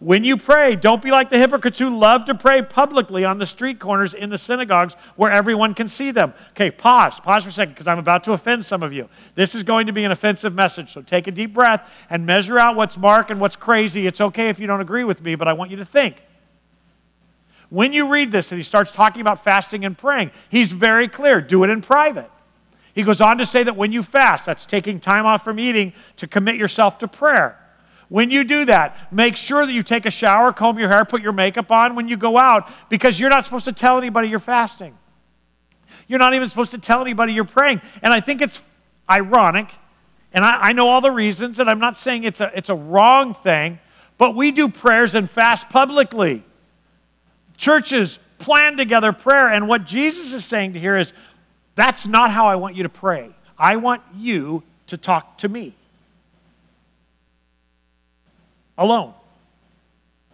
[0.00, 3.44] when you pray, don't be like the hypocrites who love to pray publicly on the
[3.44, 6.32] street corners in the synagogues where everyone can see them.
[6.52, 7.20] Okay, pause.
[7.20, 9.10] Pause for a second because I'm about to offend some of you.
[9.34, 10.94] This is going to be an offensive message.
[10.94, 14.06] So take a deep breath and measure out what's mark and what's crazy.
[14.06, 16.16] It's okay if you don't agree with me, but I want you to think.
[17.68, 21.42] When you read this and he starts talking about fasting and praying, he's very clear
[21.42, 22.30] do it in private.
[22.94, 25.92] He goes on to say that when you fast, that's taking time off from eating
[26.16, 27.59] to commit yourself to prayer.
[28.10, 31.22] When you do that, make sure that you take a shower, comb your hair, put
[31.22, 34.40] your makeup on when you go out because you're not supposed to tell anybody you're
[34.40, 34.98] fasting.
[36.08, 37.80] You're not even supposed to tell anybody you're praying.
[38.02, 38.60] And I think it's
[39.08, 39.68] ironic,
[40.32, 42.74] and I, I know all the reasons, and I'm not saying it's a, it's a
[42.74, 43.78] wrong thing,
[44.18, 46.42] but we do prayers and fast publicly.
[47.56, 51.12] Churches plan together prayer, and what Jesus is saying to here is
[51.76, 53.30] that's not how I want you to pray.
[53.56, 55.76] I want you to talk to me
[58.80, 59.14] alone.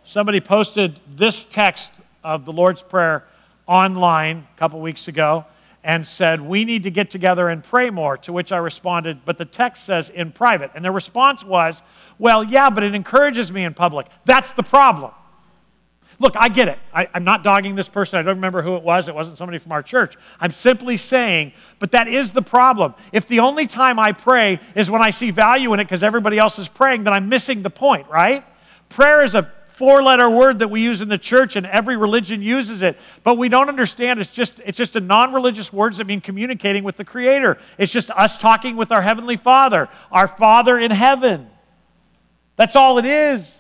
[0.05, 1.93] Somebody posted this text
[2.25, 3.25] of the Lord's Prayer
[3.67, 5.45] online a couple weeks ago
[5.83, 8.17] and said, We need to get together and pray more.
[8.19, 10.71] To which I responded, But the text says in private.
[10.75, 11.83] And their response was,
[12.19, 14.07] Well, yeah, but it encourages me in public.
[14.25, 15.11] That's the problem.
[16.19, 16.79] Look, I get it.
[16.95, 18.19] I, am not dogging this person.
[18.19, 19.09] I don't remember who it was.
[19.09, 20.17] It wasn't somebody from our church.
[20.41, 22.95] I'm simply saying, but that is the problem.
[23.13, 26.39] If the only time I pray is when I see value in it because everybody
[26.39, 28.45] else is praying, then I'm missing the point, right?
[28.89, 32.41] Prayer is a four letter word that we use in the church and every religion
[32.41, 36.19] uses it but we don't understand it's just it's just a non-religious words that mean
[36.19, 40.91] communicating with the creator it's just us talking with our heavenly father our father in
[40.91, 41.47] heaven
[42.57, 43.59] that's all it is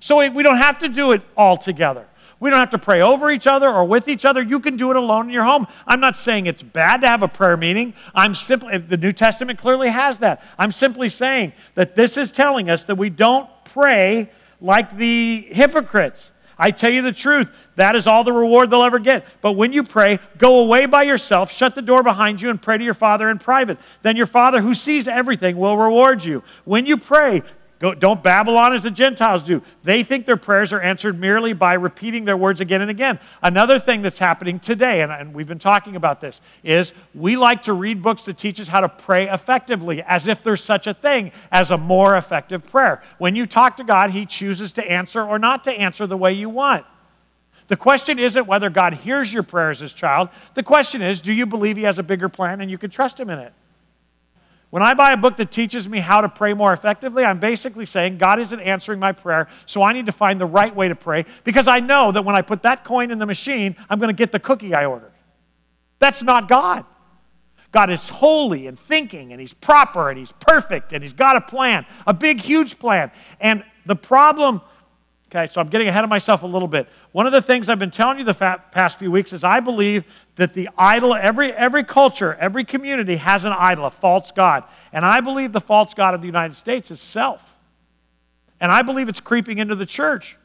[0.00, 2.06] so we don't have to do it all together.
[2.40, 4.42] We don't have to pray over each other or with each other.
[4.42, 5.66] You can do it alone in your home.
[5.86, 7.92] I'm not saying it's bad to have a prayer meeting.
[8.14, 10.42] I'm simply, the New Testament clearly has that.
[10.58, 16.32] I'm simply saying that this is telling us that we don't pray like the hypocrites.
[16.58, 19.24] I tell you the truth, that is all the reward they'll ever get.
[19.40, 22.76] But when you pray, go away by yourself, shut the door behind you, and pray
[22.76, 23.78] to your Father in private.
[24.02, 26.42] Then your Father, who sees everything, will reward you.
[26.64, 27.42] When you pray,
[27.80, 29.62] Go, don't Babylon as the Gentiles do.
[29.84, 33.18] They think their prayers are answered merely by repeating their words again and again.
[33.42, 37.62] Another thing that's happening today, and, and we've been talking about this, is we like
[37.62, 40.92] to read books that teach us how to pray effectively, as if there's such a
[40.92, 43.02] thing as a more effective prayer.
[43.16, 46.34] When you talk to God, He chooses to answer or not to answer the way
[46.34, 46.84] you want.
[47.68, 50.28] The question isn't whether God hears your prayers as child.
[50.52, 53.18] The question is, do you believe He has a bigger plan and you can trust
[53.18, 53.54] Him in it?
[54.70, 57.84] When I buy a book that teaches me how to pray more effectively, I'm basically
[57.86, 60.94] saying God isn't answering my prayer, so I need to find the right way to
[60.94, 64.14] pray because I know that when I put that coin in the machine, I'm going
[64.14, 65.12] to get the cookie I ordered.
[65.98, 66.84] That's not God.
[67.72, 71.40] God is holy and thinking, and He's proper, and He's perfect, and He's got a
[71.40, 73.10] plan, a big, huge plan.
[73.40, 74.60] And the problem,
[75.30, 76.88] okay, so I'm getting ahead of myself a little bit.
[77.12, 80.04] One of the things I've been telling you the past few weeks is I believe
[80.40, 84.64] that the idol, every, every culture, every community has an idol, a false God.
[84.90, 87.42] And I believe the false God of the United States is self.
[88.58, 90.38] And I believe it's creeping into the church.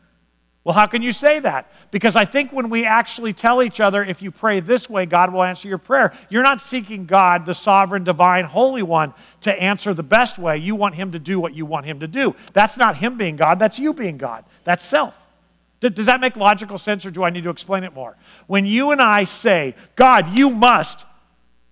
[0.66, 1.72] Well, how can you say that?
[1.92, 5.32] Because I think when we actually tell each other, if you pray this way, God
[5.32, 9.94] will answer your prayer, you're not seeking God, the sovereign, divine, holy one, to answer
[9.94, 10.58] the best way.
[10.58, 12.36] You want Him to do what you want Him to do.
[12.52, 14.44] That's not Him being God, that's you being God.
[14.66, 15.16] That's self.
[15.82, 18.16] Does that make logical sense or do I need to explain it more?
[18.48, 21.04] When you and I say, God, you must,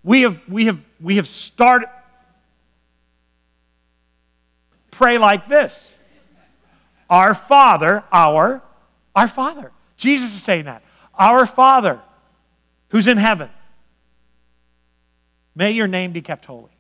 [0.04, 1.90] we have, we have, we have started,
[4.92, 5.90] pray like this
[7.10, 8.62] Our Father, our,
[9.16, 9.72] our Father.
[9.98, 10.84] Jesus is saying that.
[11.16, 12.00] Our Father
[12.90, 13.50] who's in heaven,
[15.56, 16.73] may your name be kept holy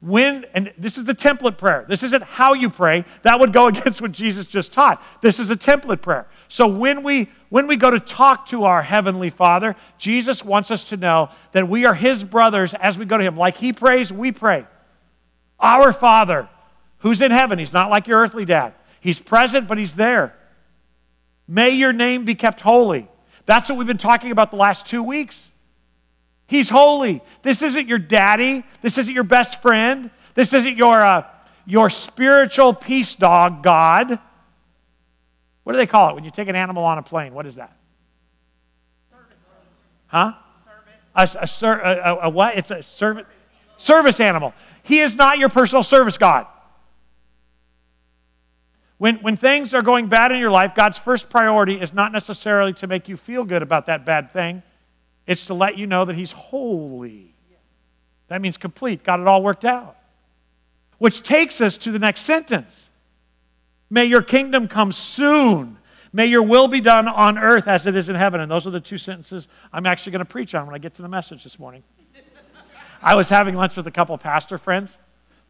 [0.00, 1.84] when, and this is the template prayer.
[1.88, 3.04] This isn't how you pray.
[3.22, 5.02] That would go against what Jesus just taught.
[5.22, 6.26] This is a template prayer.
[6.48, 10.84] So when we when we go to talk to our heavenly Father, Jesus wants us
[10.90, 13.38] to know that we are his brothers as we go to him.
[13.38, 14.66] Like he prays, we pray.
[15.58, 16.48] Our Father,
[16.98, 17.58] who's in heaven.
[17.58, 18.74] He's not like your earthly dad.
[19.00, 20.34] He's present, but he's there.
[21.46, 23.08] May your name be kept holy.
[23.46, 25.47] That's what we've been talking about the last two weeks.
[26.48, 27.22] He's holy.
[27.42, 28.64] This isn't your daddy.
[28.80, 30.10] This isn't your best friend.
[30.34, 31.24] This isn't your, uh,
[31.66, 34.18] your spiritual peace dog, God.
[35.62, 37.34] What do they call it when you take an animal on a plane?
[37.34, 37.76] What is that?
[40.06, 40.32] Huh?
[41.14, 41.34] Service.
[41.36, 42.56] A, a, ser, a, a, what?
[42.56, 43.26] It's a service,
[43.76, 44.54] service animal.
[44.82, 46.46] He is not your personal service God.
[48.96, 52.72] When, when things are going bad in your life, God's first priority is not necessarily
[52.72, 54.62] to make you feel good about that bad thing.
[55.28, 57.34] It's to let you know that He's holy.
[58.26, 59.96] That means complete, got it all worked out.
[60.98, 62.88] Which takes us to the next sentence
[63.90, 65.78] May your kingdom come soon.
[66.12, 68.40] May your will be done on earth as it is in heaven.
[68.40, 70.94] And those are the two sentences I'm actually going to preach on when I get
[70.96, 71.82] to the message this morning.
[73.02, 74.96] I was having lunch with a couple pastor friends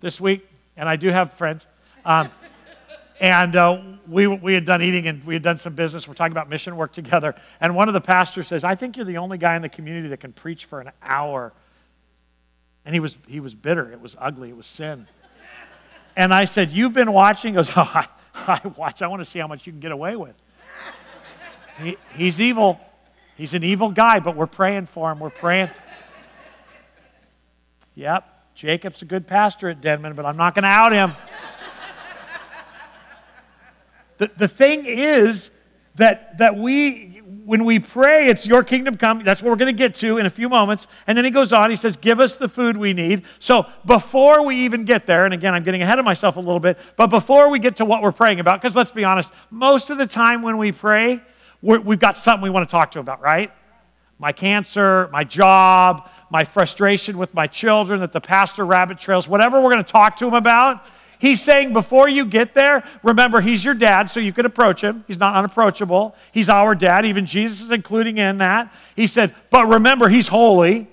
[0.00, 1.66] this week, and I do have friends.
[2.04, 2.30] Um,
[3.20, 6.06] and uh, we, we had done eating and we had done some business.
[6.06, 7.34] We're talking about mission work together.
[7.60, 10.08] And one of the pastors says, I think you're the only guy in the community
[10.08, 11.52] that can preach for an hour.
[12.84, 13.90] And he was, he was bitter.
[13.92, 14.50] It was ugly.
[14.50, 15.06] It was sin.
[16.16, 17.52] And I said, You've been watching?
[17.52, 19.02] He goes, Oh, I, I watch.
[19.02, 20.34] I want to see how much you can get away with.
[21.82, 22.80] He, he's evil.
[23.36, 25.20] He's an evil guy, but we're praying for him.
[25.20, 25.70] We're praying.
[27.94, 31.12] Yep, Jacob's a good pastor at Denman, but I'm not going to out him.
[34.18, 35.50] The, the thing is
[35.94, 39.22] that, that we, when we pray, it's your kingdom come.
[39.24, 40.86] That's what we're going to get to in a few moments.
[41.06, 43.22] And then he goes on, he says, Give us the food we need.
[43.38, 46.60] So before we even get there, and again, I'm getting ahead of myself a little
[46.60, 49.90] bit, but before we get to what we're praying about, because let's be honest, most
[49.90, 51.20] of the time when we pray,
[51.62, 53.50] we have got something we want to talk to about, right?
[54.18, 59.60] My cancer, my job, my frustration with my children, that the pastor rabbit trails, whatever
[59.60, 60.84] we're going to talk to him about
[61.18, 65.04] He's saying before you get there, remember, he's your dad, so you can approach him.
[65.08, 66.14] He's not unapproachable.
[66.32, 67.04] He's our dad.
[67.04, 68.72] Even Jesus is including in that.
[68.94, 70.88] He said, but remember, he's holy.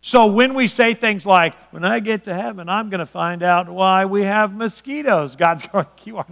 [0.00, 3.42] So when we say things like, when I get to heaven, I'm going to find
[3.42, 6.26] out why we have mosquitoes, God's going, you are,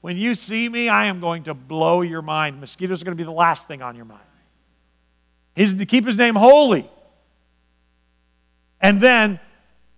[0.00, 2.58] when you see me, I am going to blow your mind.
[2.58, 4.20] Mosquitoes are going to be the last thing on your mind.
[5.54, 6.90] He's to keep his name holy.
[8.80, 9.38] And then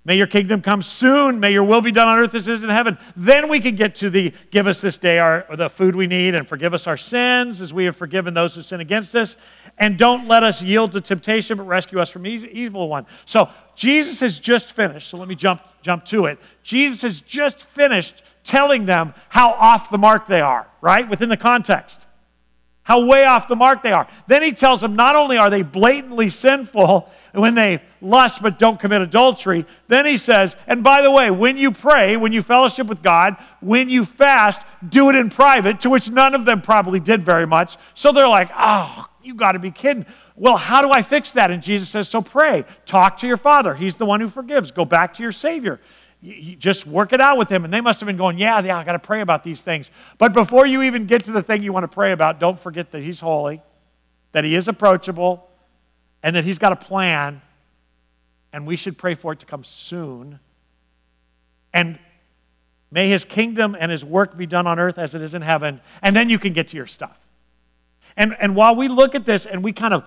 [0.06, 1.40] May your kingdom come soon.
[1.40, 2.98] May your will be done on earth as it is in heaven.
[3.16, 6.34] Then we can get to the give us this day our, the food we need
[6.34, 9.36] and forgive us our sins as we have forgiven those who sin against us.
[9.78, 13.06] And don't let us yield to temptation, but rescue us from the evil one.
[13.24, 15.08] So Jesus has just finished.
[15.08, 16.38] So let me jump, jump to it.
[16.62, 21.08] Jesus has just finished telling them how off the mark they are, right?
[21.08, 22.06] Within the context.
[22.82, 24.06] How way off the mark they are.
[24.26, 28.78] Then he tells them not only are they blatantly sinful, when they lust but don't
[28.78, 29.66] commit adultery.
[29.88, 33.36] Then he says, and by the way, when you pray, when you fellowship with God,
[33.60, 37.46] when you fast, do it in private, to which none of them probably did very
[37.46, 37.76] much.
[37.94, 40.06] So they're like, oh, you got to be kidding.
[40.36, 41.50] Well, how do I fix that?
[41.50, 42.64] And Jesus says, so pray.
[42.86, 43.74] Talk to your Father.
[43.74, 44.70] He's the one who forgives.
[44.70, 45.80] Go back to your Savior.
[46.20, 47.64] You, just work it out with him.
[47.64, 49.90] And they must have been going, yeah, yeah, I got to pray about these things.
[50.18, 52.90] But before you even get to the thing you want to pray about, don't forget
[52.92, 53.62] that he's holy,
[54.32, 55.48] that he is approachable,
[56.24, 57.40] and that he's got a plan.
[58.52, 60.40] And we should pray for it to come soon.
[61.72, 61.98] And
[62.90, 65.80] may his kingdom and his work be done on earth as it is in heaven.
[66.02, 67.18] And then you can get to your stuff.
[68.16, 70.04] And, and while we look at this and we kind of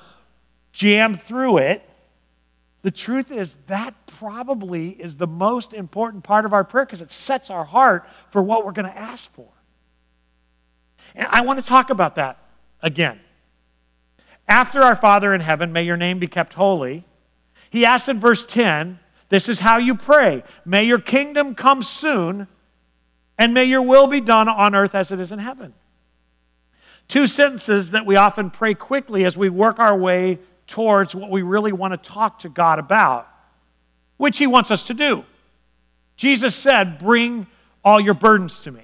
[0.74, 1.88] jam through it,
[2.82, 7.12] the truth is that probably is the most important part of our prayer because it
[7.12, 9.50] sets our heart for what we're going to ask for.
[11.14, 12.40] And I want to talk about that
[12.82, 13.20] again.
[14.48, 17.04] After our Father in heaven, may your name be kept holy.
[17.70, 20.44] He asks in verse 10, this is how you pray.
[20.66, 22.48] May your kingdom come soon,
[23.38, 25.74] and may your will be done on earth as it is in heaven.
[27.08, 31.42] Two sentences that we often pray quickly as we work our way towards what we
[31.42, 33.28] really want to talk to God about,
[34.18, 35.26] which He wants us to do.
[36.16, 37.48] Jesus said, Bring
[37.84, 38.82] all your burdens to me.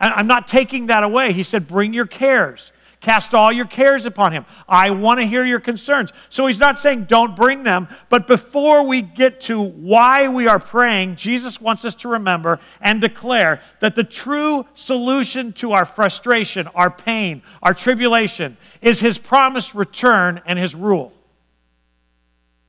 [0.00, 1.32] And I'm not taking that away.
[1.32, 2.72] He said, Bring your cares.
[3.00, 4.44] Cast all your cares upon him.
[4.68, 6.12] I want to hear your concerns.
[6.28, 10.58] So he's not saying don't bring them, but before we get to why we are
[10.58, 16.66] praying, Jesus wants us to remember and declare that the true solution to our frustration,
[16.74, 21.14] our pain, our tribulation is his promised return and his rule.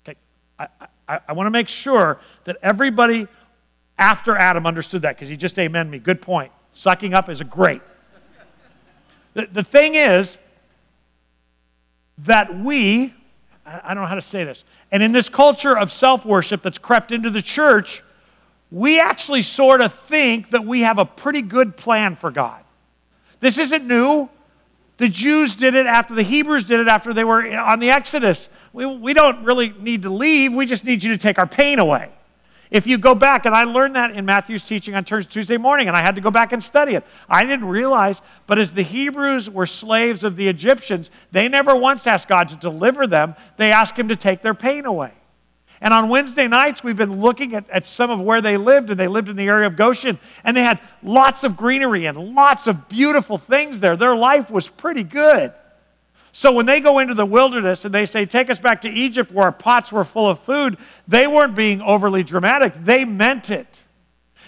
[0.05, 0.17] Okay,
[0.57, 0.67] I,
[1.09, 3.27] I, I want to make sure that everybody
[3.97, 5.99] after Adam understood that because he just amen me.
[5.99, 6.53] Good point.
[6.73, 7.81] Sucking up is a great.
[9.33, 10.37] The, the thing is
[12.19, 13.13] that we,
[13.65, 16.77] I don't know how to say this, and in this culture of self worship that's
[16.77, 18.03] crept into the church,
[18.71, 22.63] we actually sort of think that we have a pretty good plan for God.
[23.39, 24.29] This isn't new.
[24.97, 28.49] The Jews did it after the Hebrews did it after they were on the Exodus.
[28.71, 31.79] We, we don't really need to leave, we just need you to take our pain
[31.79, 32.09] away.
[32.71, 35.97] If you go back, and I learned that in Matthew's teaching on Tuesday morning, and
[35.97, 37.03] I had to go back and study it.
[37.29, 42.07] I didn't realize, but as the Hebrews were slaves of the Egyptians, they never once
[42.07, 45.11] asked God to deliver them, they asked Him to take their pain away.
[45.81, 48.97] And on Wednesday nights, we've been looking at, at some of where they lived, and
[48.97, 52.67] they lived in the area of Goshen, and they had lots of greenery and lots
[52.67, 53.97] of beautiful things there.
[53.97, 55.51] Their life was pretty good.
[56.33, 59.31] So when they go into the wilderness and they say, Take us back to Egypt
[59.31, 60.77] where our pots were full of food,
[61.07, 62.73] they weren't being overly dramatic.
[62.83, 63.67] They meant it.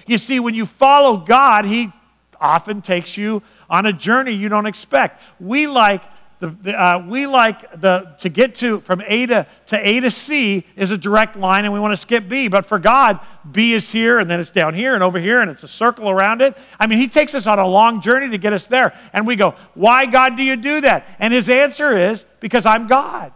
[0.07, 1.91] You see, when you follow God, He
[2.39, 5.21] often takes you on a journey you don't expect.
[5.39, 6.01] We like
[6.43, 10.11] the, the, uh, we like the, to get to from A to, to A to
[10.11, 12.49] C is a direct line, and we want to skip B.
[12.49, 15.49] But for God, B is here, and then it's down here and over here, and
[15.49, 16.57] it's a circle around it.
[16.77, 18.93] I mean, He takes us on a long journey to get us there.
[19.13, 21.07] And we go, Why, God, do you do that?
[21.17, 23.31] And His answer is, Because I'm God.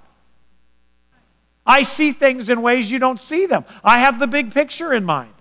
[1.66, 3.64] I see things in ways you don't see them.
[3.86, 5.34] I have the big picture in mind.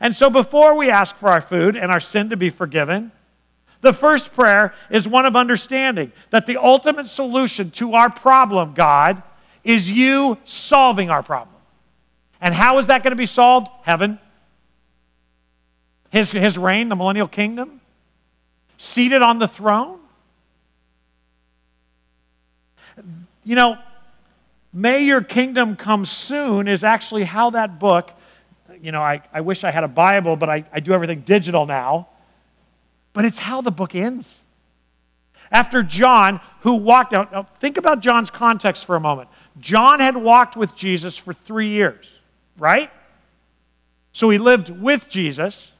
[0.00, 3.12] And so before we ask for our food and our sin to be forgiven,
[3.80, 9.22] the first prayer is one of understanding that the ultimate solution to our problem, God,
[9.64, 11.56] is you solving our problem.
[12.40, 13.68] And how is that going to be solved?
[13.82, 14.18] Heaven.
[16.10, 17.80] His, his reign, the millennial kingdom,
[18.78, 19.98] seated on the throne.
[23.44, 23.78] You know,
[24.72, 28.10] May Your Kingdom Come Soon is actually how that book,
[28.82, 31.66] you know, I, I wish I had a Bible, but I, I do everything digital
[31.66, 32.08] now.
[33.12, 34.40] But it's how the book ends.
[35.50, 39.28] After John, who walked out, now think about John's context for a moment.
[39.58, 42.06] John had walked with Jesus for three years,
[42.56, 42.90] right?
[44.12, 45.72] So he lived with Jesus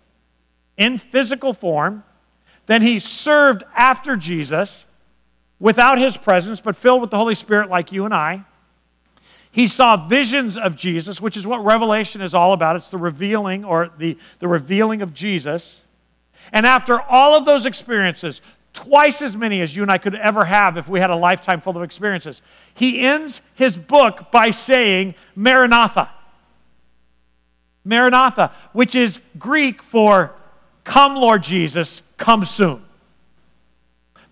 [0.76, 2.02] in physical form.
[2.66, 4.84] Then he served after Jesus
[5.60, 8.44] without his presence, but filled with the Holy Spirit like you and I.
[9.52, 12.76] He saw visions of Jesus, which is what Revelation is all about.
[12.76, 15.79] It's the revealing or the, the revealing of Jesus.
[16.52, 18.40] And after all of those experiences,
[18.72, 21.60] twice as many as you and I could ever have if we had a lifetime
[21.60, 22.42] full of experiences,
[22.74, 26.10] he ends his book by saying, Maranatha.
[27.84, 30.32] Maranatha, which is Greek for
[30.84, 32.84] come, Lord Jesus, come soon.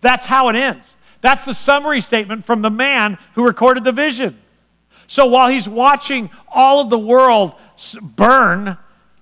[0.01, 0.95] That's how it ends.
[1.21, 4.39] That's the summary statement from the man who recorded the vision.
[5.07, 7.55] So while he's watching all of the world
[8.03, 8.77] burn,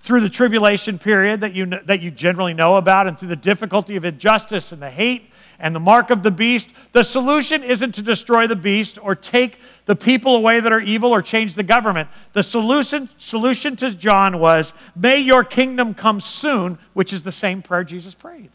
[0.07, 3.96] through the tribulation period that you, that you generally know about and through the difficulty
[3.96, 8.02] of injustice and the hate and the mark of the beast, the solution isn't to
[8.02, 12.09] destroy the beast or take the people away that are evil or change the government.
[12.34, 17.61] The solution, solution to John was, May your kingdom come soon, which is the same
[17.61, 18.50] prayer Jesus prayed.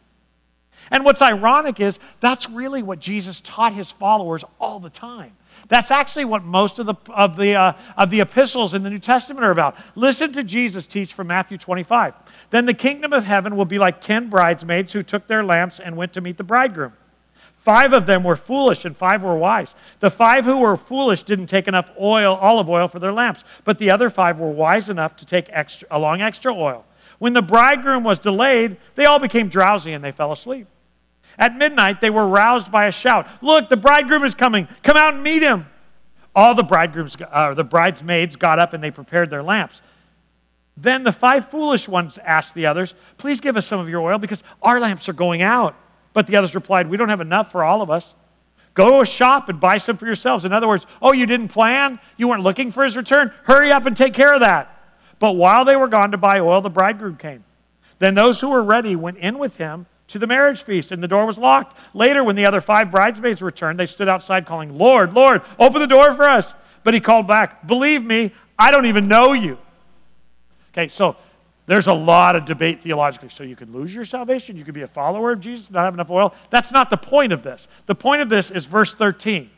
[0.90, 5.34] And what's ironic is that's really what Jesus taught his followers all the time.
[5.68, 9.00] That's actually what most of the, of, the, uh, of the epistles in the New
[9.00, 9.76] Testament are about.
[9.96, 12.14] Listen to Jesus teach from Matthew 25.
[12.50, 15.96] Then the kingdom of heaven will be like ten bridesmaids who took their lamps and
[15.96, 16.94] went to meet the bridegroom.
[17.64, 19.76] Five of them were foolish and five were wise.
[20.00, 23.78] The five who were foolish didn't take enough oil, olive oil for their lamps, but
[23.78, 26.86] the other five were wise enough to take extra, along extra oil.
[27.20, 30.68] When the bridegroom was delayed, they all became drowsy and they fell asleep.
[31.38, 34.68] At midnight, they were roused by a shout Look, the bridegroom is coming.
[34.84, 35.66] Come out and meet him.
[36.36, 39.82] All the bridegrooms, uh, the bridesmaids got up and they prepared their lamps.
[40.78, 44.18] Then the five foolish ones asked the others, Please give us some of your oil
[44.18, 45.76] because our lamps are going out.
[46.14, 48.14] But the others replied, We don't have enough for all of us.
[48.74, 50.46] Go to a shop and buy some for yourselves.
[50.46, 52.00] In other words, oh, you didn't plan?
[52.16, 53.34] You weren't looking for his return?
[53.44, 54.96] Hurry up and take care of that.
[55.20, 57.44] But while they were gone to buy oil, the bridegroom came.
[58.00, 61.08] Then those who were ready went in with him to the marriage feast, and the
[61.08, 61.78] door was locked.
[61.94, 65.88] Later, when the other five bridesmaids returned, they stood outside calling, Lord, Lord, open the
[65.88, 66.54] door for us.
[66.84, 69.58] But he called back, Believe me, I don't even know you.
[70.74, 71.16] Okay, so
[71.66, 73.30] there's a lot of debate theologically.
[73.30, 75.94] So you could lose your salvation, you could be a follower of Jesus, not have
[75.94, 76.34] enough oil.
[76.50, 77.68] That's not the point of this.
[77.86, 79.50] The point of this is verse 13.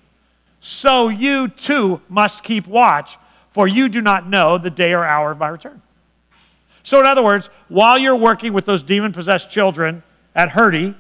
[0.60, 3.18] So you too must keep watch,
[3.52, 5.82] for you do not know the day or hour of my return.
[6.84, 10.04] So, in other words, while you're working with those demon possessed children,
[10.36, 10.96] at Hurdy,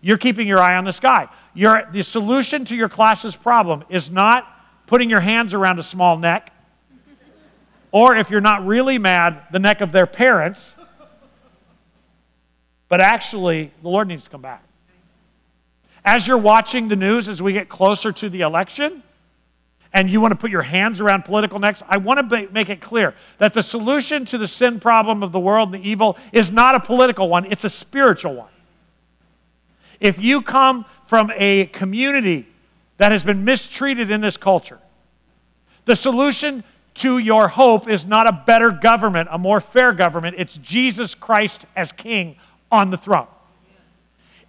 [0.00, 1.28] you're keeping your eye on the sky.
[1.54, 4.46] Your, the solution to your class's problem is not
[4.86, 6.52] putting your hands around a small neck,
[7.90, 10.74] or if you're not really mad, the neck of their parents,
[12.88, 14.64] but actually, the Lord needs to come back.
[16.04, 19.02] As you're watching the news as we get closer to the election,
[19.98, 22.80] and you want to put your hands around political necks, I want to make it
[22.80, 26.52] clear that the solution to the sin problem of the world and the evil is
[26.52, 28.50] not a political one, it's a spiritual one.
[29.98, 32.46] If you come from a community
[32.98, 34.78] that has been mistreated in this culture,
[35.84, 36.62] the solution
[36.94, 40.36] to your hope is not a better government, a more fair government.
[40.38, 42.36] It's Jesus Christ as King
[42.70, 43.26] on the throne.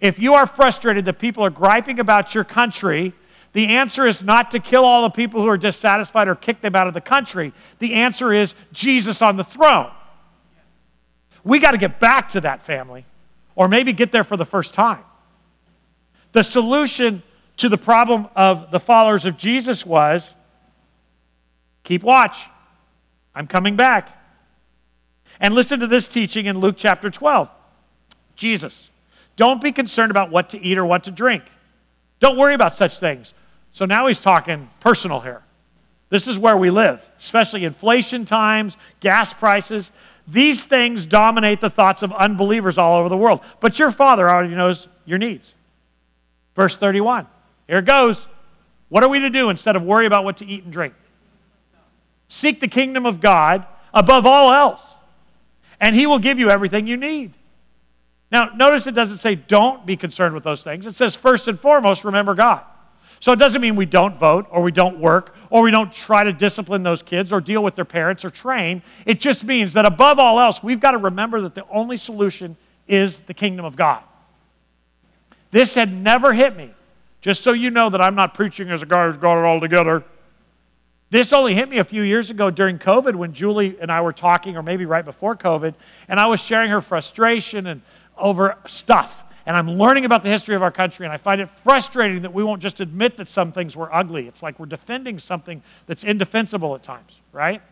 [0.00, 3.14] If you are frustrated that people are griping about your country,
[3.52, 6.76] the answer is not to kill all the people who are dissatisfied or kick them
[6.76, 7.52] out of the country.
[7.80, 9.90] The answer is Jesus on the throne.
[11.42, 13.06] We got to get back to that family,
[13.56, 15.02] or maybe get there for the first time.
[16.32, 17.22] The solution
[17.56, 20.32] to the problem of the followers of Jesus was
[21.82, 22.38] keep watch.
[23.34, 24.16] I'm coming back.
[25.40, 27.48] And listen to this teaching in Luke chapter 12.
[28.36, 28.90] Jesus,
[29.36, 31.42] don't be concerned about what to eat or what to drink.
[32.20, 33.32] Don't worry about such things.
[33.72, 35.42] So now he's talking personal here.
[36.08, 39.90] This is where we live, especially inflation times, gas prices.
[40.26, 43.40] These things dominate the thoughts of unbelievers all over the world.
[43.60, 45.54] But your Father already knows your needs.
[46.56, 47.26] Verse 31.
[47.68, 48.26] Here it goes.
[48.88, 50.94] What are we to do instead of worry about what to eat and drink?
[52.28, 54.82] Seek the kingdom of God above all else,
[55.80, 57.32] and He will give you everything you need.
[58.32, 60.86] Now, notice it doesn't say don't be concerned with those things.
[60.86, 62.62] It says first and foremost, remember God.
[63.20, 66.24] So it doesn't mean we don't vote or we don't work or we don't try
[66.24, 68.82] to discipline those kids or deal with their parents or train.
[69.04, 72.56] It just means that above all else, we've got to remember that the only solution
[72.88, 74.02] is the kingdom of God.
[75.50, 76.70] This had never hit me,
[77.20, 79.60] just so you know that I'm not preaching as a guy who's got it all
[79.60, 80.02] together.
[81.10, 84.12] This only hit me a few years ago during COVID when Julie and I were
[84.12, 85.74] talking, or maybe right before COVID,
[86.08, 87.82] and I was sharing her frustration and
[88.16, 91.48] over stuff and I'm learning about the history of our country, and I find it
[91.64, 94.26] frustrating that we won't just admit that some things were ugly.
[94.28, 97.62] It's like we're defending something that's indefensible at times, right?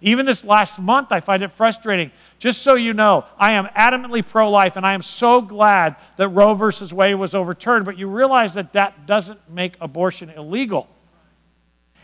[0.00, 2.10] Even this last month, I find it frustrating.
[2.40, 6.28] Just so you know, I am adamantly pro life, and I am so glad that
[6.28, 10.88] Roe versus Wade was overturned, but you realize that that doesn't make abortion illegal.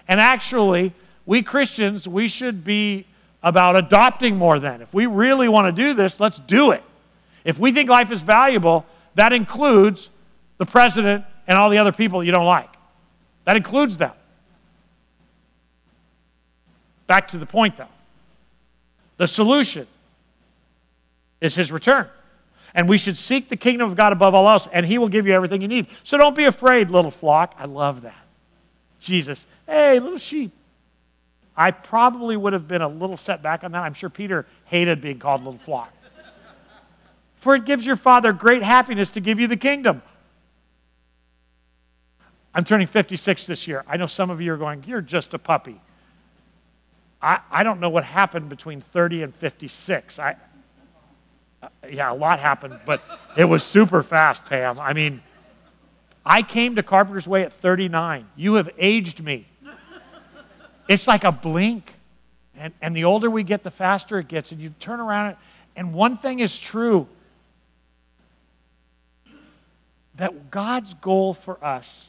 [0.07, 0.93] And actually,
[1.27, 3.05] we Christians, we should be
[3.43, 4.81] about adopting more than.
[4.81, 6.83] If we really want to do this, let's do it.
[7.49, 8.85] If we think life is valuable,
[9.15, 10.11] that includes
[10.59, 12.69] the president and all the other people you don't like.
[13.47, 14.13] That includes them.
[17.07, 17.89] Back to the point, though.
[19.17, 19.87] The solution
[21.41, 22.07] is his return.
[22.75, 25.27] And we should seek the kingdom of God above all else, and he will give
[25.27, 25.87] you everything you need.
[26.05, 27.55] So don't be afraid, little flock.
[27.59, 28.27] I love that.
[29.01, 30.53] Jesus, hey, little sheep.
[31.57, 33.85] I probably would have been a little set back on that.
[33.85, 35.95] I'm sure Peter hated being called little flock.
[37.49, 40.03] For it gives your Father great happiness to give you the kingdom.
[42.53, 43.87] I'm turning 56 this year.
[43.89, 45.81] I know some of you are going, You're just a puppy.
[47.23, 50.19] I, I don't know what happened between 30 and 56.
[50.19, 50.37] I,
[51.63, 53.03] uh, yeah, a lot happened, but
[53.35, 54.79] it was super fast, Pam.
[54.79, 55.23] I mean,
[56.27, 58.29] I came to Carpenter's Way at 39.
[58.37, 59.47] You have aged me.
[60.87, 61.95] It's like a blink.
[62.59, 64.53] And, and the older we get, the faster it gets.
[64.53, 65.37] And you turn around,
[65.77, 67.09] and one thing is true
[70.19, 72.07] that God's goal for us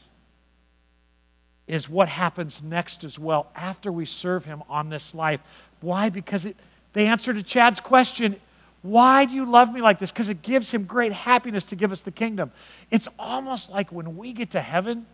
[1.66, 5.40] is what happens next as well after we serve Him on this life.
[5.80, 6.10] Why?
[6.10, 6.56] Because it,
[6.92, 8.36] the answer to Chad's question
[8.82, 10.10] why do you love me like this?
[10.10, 12.50] Because it gives him great happiness to give us the kingdom.
[12.90, 15.06] It's almost like when we get to heaven,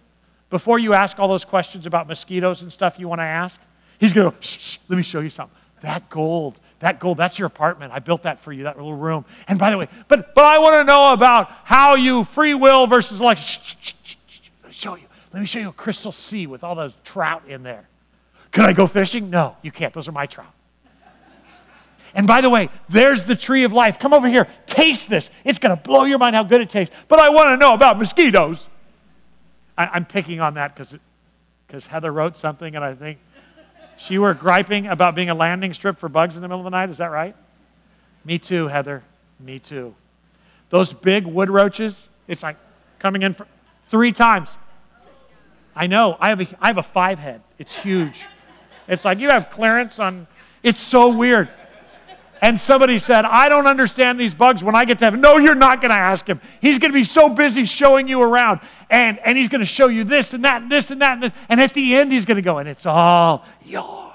[0.51, 3.61] before you ask all those questions about mosquitoes and stuff you want to ask,
[3.99, 5.57] he's going to go, shh, shh, let me show you something.
[5.83, 7.93] That gold, that gold, that's your apartment.
[7.93, 9.25] I built that for you, that little room.
[9.49, 12.87] And by the way, but, but I want to know about how you free will
[12.87, 15.07] versus like, show you.
[15.33, 17.89] Let me show you a crystal sea with all those trout in there.
[18.53, 19.31] Can I go fishing?
[19.31, 19.93] No, you can't.
[19.93, 20.53] Those are my trout.
[22.15, 23.99] And by the way, there's the tree of life.
[23.99, 25.29] Come over here, taste this.
[25.45, 26.95] It's going to blow your mind how good it tastes.
[27.09, 28.67] But I want to know about mosquitoes.
[29.77, 33.19] I, am picking on that because Heather wrote something, and I think
[33.97, 36.71] she were griping about being a landing strip for bugs in the middle of the
[36.71, 36.91] night.
[36.91, 37.35] Is that right?
[38.25, 39.03] Me too, Heather.
[39.41, 39.95] Me too.
[40.71, 42.57] Those big wood roaches, it's like
[42.99, 43.47] coming in for
[43.89, 44.51] three times.
[45.75, 46.17] I know.
[46.21, 47.43] I have a, I have a five head.
[47.59, 48.23] It's huge.
[48.89, 50.27] It's like you have clearance on.
[50.63, 51.49] It's so weird.
[52.43, 55.21] And somebody said, I don't understand these bugs when I get to heaven.
[55.21, 56.41] No, you're not going to ask him.
[56.61, 58.61] He's going to be so busy showing you around.
[58.89, 61.13] And, and he's going to show you this and that and this and that.
[61.15, 61.33] And, this.
[61.49, 64.13] and at the end, he's going to go, and it's all yours.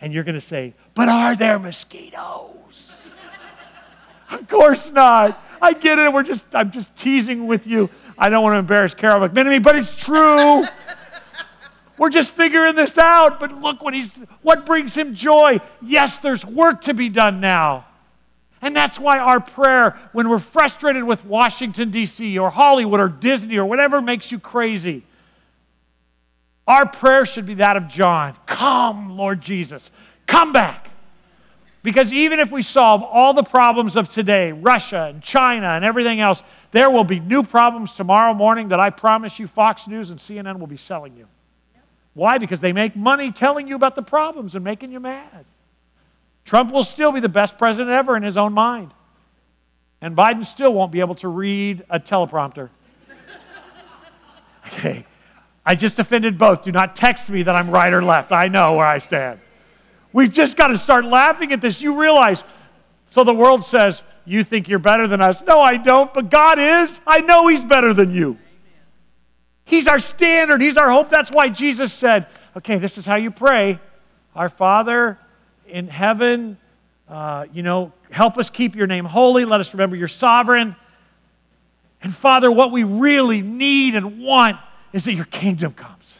[0.00, 2.94] And you're going to say, But are there mosquitoes?
[4.30, 5.42] of course not.
[5.60, 6.12] I get it.
[6.12, 7.88] We're just, I'm just teasing with you.
[8.18, 10.64] I don't want to embarrass Carol McMenemy, but it's true.
[11.98, 14.12] We're just figuring this out, but look what he's
[14.42, 15.60] what brings him joy.
[15.80, 17.86] Yes, there's work to be done now.
[18.64, 22.38] And that's why our prayer when we're frustrated with Washington D.C.
[22.38, 25.02] or Hollywood or Disney or whatever makes you crazy,
[26.66, 28.34] our prayer should be that of John.
[28.46, 29.90] Come, Lord Jesus.
[30.26, 30.88] Come back.
[31.82, 36.20] Because even if we solve all the problems of today, Russia and China and everything
[36.20, 36.42] else,
[36.72, 40.58] there will be new problems tomorrow morning that I promise you Fox News and CNN
[40.58, 41.28] will be selling you.
[42.14, 42.38] Why?
[42.38, 45.44] Because they make money telling you about the problems and making you mad.
[46.44, 48.92] Trump will still be the best president ever in his own mind.
[50.00, 52.68] And Biden still won't be able to read a teleprompter.
[54.66, 55.06] Okay.
[55.64, 56.64] I just offended both.
[56.64, 58.32] Do not text me that I'm right or left.
[58.32, 59.40] I know where I stand.
[60.12, 61.80] We've just got to start laughing at this.
[61.80, 62.44] You realize,
[63.06, 65.42] so the world says, You think you're better than us.
[65.42, 67.00] No, I don't, but God is.
[67.06, 68.38] I know He's better than you.
[69.64, 71.08] He's our standard, He's our hope.
[71.08, 72.26] That's why Jesus said,
[72.56, 73.78] okay, this is how you pray.
[74.34, 75.18] Our Father
[75.68, 76.56] in heaven,
[77.08, 79.44] uh, you know, help us keep your name holy.
[79.44, 80.76] Let us remember you're sovereign.
[82.02, 84.58] And Father, what we really need and want
[84.92, 86.14] is that your kingdom comes.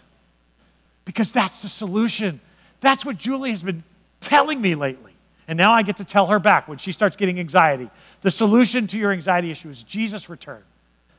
[1.05, 2.41] Because that's the solution.
[2.81, 3.85] That's what Julie has been
[4.21, 5.13] telling me lately.
[5.47, 7.91] And now I get to tell her back when she starts getting anxiety.
[8.23, 10.63] The solution to your anxiety issue is Jesus' return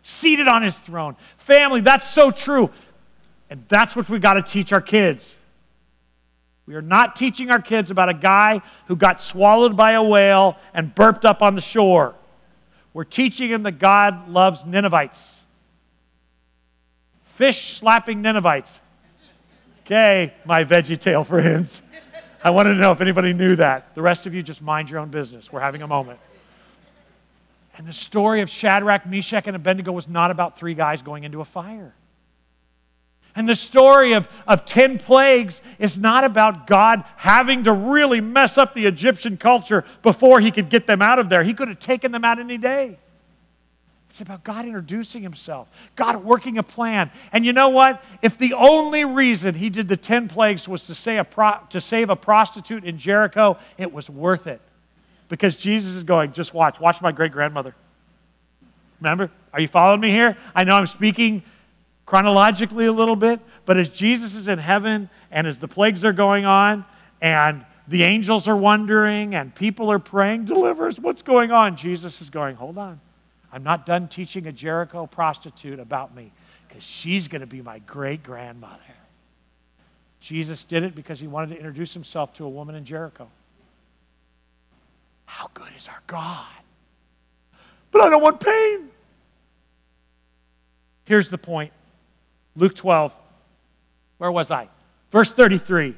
[0.06, 1.16] seated on his throne.
[1.38, 2.70] Family, that's so true.
[3.50, 5.34] And that's what we got to teach our kids.
[6.68, 10.58] We are not teaching our kids about a guy who got swallowed by a whale
[10.74, 12.16] and burped up on the shore.
[12.94, 15.36] We're teaching them that God loves Ninevites.
[17.36, 18.80] Fish slapping Ninevites.
[19.82, 21.82] Okay, my veggie tail friends.
[22.44, 23.94] I wanted to know if anybody knew that.
[23.94, 25.52] The rest of you just mind your own business.
[25.52, 26.20] We're having a moment.
[27.78, 31.42] And the story of Shadrach, Meshach, and Abednego was not about three guys going into
[31.42, 31.94] a fire.
[33.36, 38.58] And the story of, of 10 plagues is not about God having to really mess
[38.58, 41.44] up the Egyptian culture before he could get them out of there.
[41.44, 42.98] He could have taken them out any day.
[44.10, 45.68] It's about God introducing himself,
[45.98, 47.12] God working a plan.
[47.34, 48.02] And you know what?
[48.22, 51.82] If the only reason he did the 10 plagues was to, say a pro- to
[51.82, 54.62] save a prostitute in Jericho, it was worth it.
[55.28, 57.76] Because Jesus is going, just watch, watch my great grandmother.
[59.02, 59.30] Remember?
[59.52, 60.38] Are you following me here?
[60.56, 61.44] I know I'm speaking
[62.06, 66.14] chronologically a little bit, but as Jesus is in heaven and as the plagues are
[66.14, 66.86] going on
[67.22, 71.76] and the angels are wondering and people are praying, deliver us, what's going on?
[71.76, 73.00] Jesus is going, hold on.
[73.52, 76.32] I'm not done teaching a Jericho prostitute about me
[76.68, 78.80] because she's going to be my great grandmother.
[80.20, 83.30] Jesus did it because he wanted to introduce himself to a woman in Jericho.
[85.26, 86.48] How good is our God?
[87.92, 88.90] But I don't want pain.
[91.06, 91.72] Here's the point
[92.56, 93.14] Luke 12.
[94.18, 94.70] Where was I?
[95.12, 95.96] Verse 33.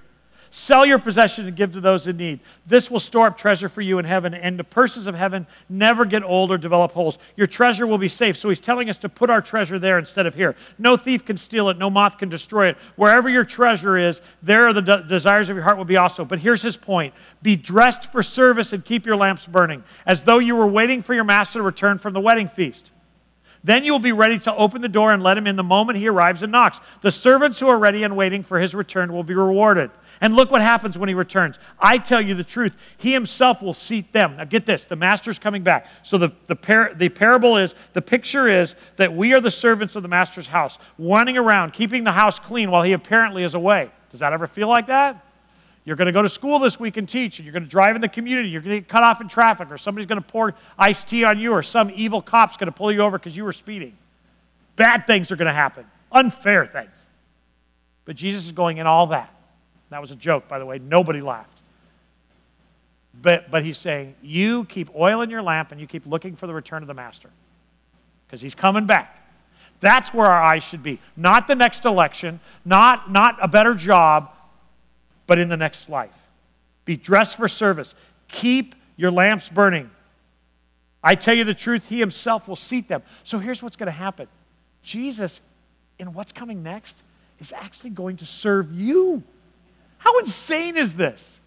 [0.49, 2.39] Sell your possession and give to those in need.
[2.65, 6.05] This will store up treasure for you in heaven, and the purses of heaven never
[6.05, 7.17] get old or develop holes.
[7.35, 8.37] Your treasure will be safe.
[8.37, 10.55] So he's telling us to put our treasure there instead of here.
[10.79, 12.77] No thief can steal it, no moth can destroy it.
[12.95, 16.23] Wherever your treasure is, there the de- desires of your heart will be also.
[16.23, 20.39] But here's his point Be dressed for service and keep your lamps burning, as though
[20.39, 22.91] you were waiting for your master to return from the wedding feast.
[23.63, 25.97] Then you will be ready to open the door and let him in the moment
[25.97, 26.79] he arrives and knocks.
[27.01, 29.91] The servants who are ready and waiting for his return will be rewarded.
[30.21, 31.59] And look what happens when he returns.
[31.79, 34.37] I tell you the truth, he himself will seat them.
[34.37, 35.87] Now get this the master's coming back.
[36.03, 39.95] So the, the, par- the parable is, the picture is that we are the servants
[39.95, 43.91] of the master's house, running around, keeping the house clean while he apparently is away.
[44.11, 45.23] Does that ever feel like that?
[45.87, 47.95] You're going to go to school this week and teach, and you're going to drive
[47.95, 48.49] in the community.
[48.49, 51.23] You're going to get cut off in traffic, or somebody's going to pour iced tea
[51.23, 53.97] on you, or some evil cop's going to pull you over because you were speeding.
[54.75, 56.91] Bad things are going to happen, unfair things.
[58.03, 59.33] But Jesus is going in all that.
[59.89, 60.77] That was a joke, by the way.
[60.77, 61.57] Nobody laughed.
[63.21, 66.47] But, but he's saying, you keep oil in your lamp and you keep looking for
[66.47, 67.29] the return of the master
[68.25, 69.25] because he's coming back.
[69.79, 70.99] That's where our eyes should be.
[71.15, 74.33] Not the next election, not, not a better job,
[75.27, 76.09] but in the next life.
[76.85, 77.93] Be dressed for service.
[78.29, 79.91] Keep your lamps burning.
[81.03, 83.03] I tell you the truth, he himself will seat them.
[83.23, 84.27] So here's what's going to happen
[84.81, 85.41] Jesus,
[85.99, 87.03] in what's coming next,
[87.39, 89.21] is actually going to serve you.
[89.99, 91.39] How insane is this?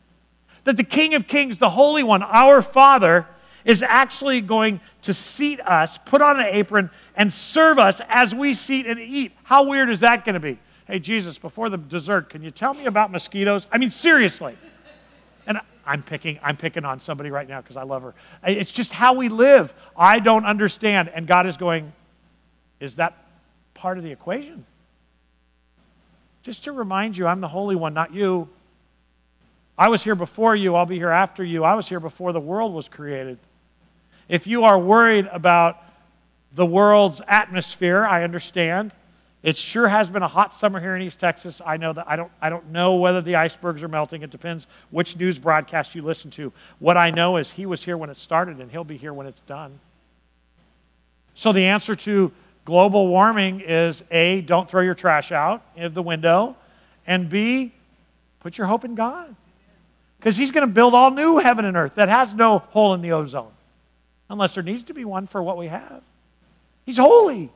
[0.64, 3.26] That the King of Kings, the Holy One, our Father,
[3.64, 8.54] is actually going to seat us, put on an apron, and serve us as we
[8.54, 9.32] seat and eat.
[9.42, 10.58] How weird is that going to be?
[10.90, 13.68] Hey, Jesus, before the dessert, can you tell me about mosquitoes?
[13.70, 14.58] I mean, seriously.
[15.46, 18.12] And I'm picking, I'm picking on somebody right now because I love her.
[18.42, 19.72] It's just how we live.
[19.96, 21.08] I don't understand.
[21.14, 21.92] And God is going,
[22.80, 23.16] is that
[23.72, 24.66] part of the equation?
[26.42, 28.48] Just to remind you, I'm the Holy One, not you.
[29.78, 31.62] I was here before you, I'll be here after you.
[31.62, 33.38] I was here before the world was created.
[34.28, 35.76] If you are worried about
[36.56, 38.90] the world's atmosphere, I understand.
[39.42, 41.62] It sure has been a hot summer here in East Texas.
[41.64, 44.22] I know that I don't, I don't know whether the icebergs are melting.
[44.22, 46.52] It depends which news broadcast you listen to.
[46.78, 49.26] What I know is he was here when it started and he'll be here when
[49.26, 49.78] it's done.
[51.34, 52.30] So the answer to
[52.66, 56.54] global warming is A, don't throw your trash out of the window,
[57.06, 57.72] and B,
[58.40, 59.34] put your hope in God.
[60.18, 63.00] Because He's going to build all new heaven and earth that has no hole in
[63.00, 63.52] the ozone,
[64.28, 66.02] unless there needs to be one for what we have.
[66.84, 67.50] He's holy.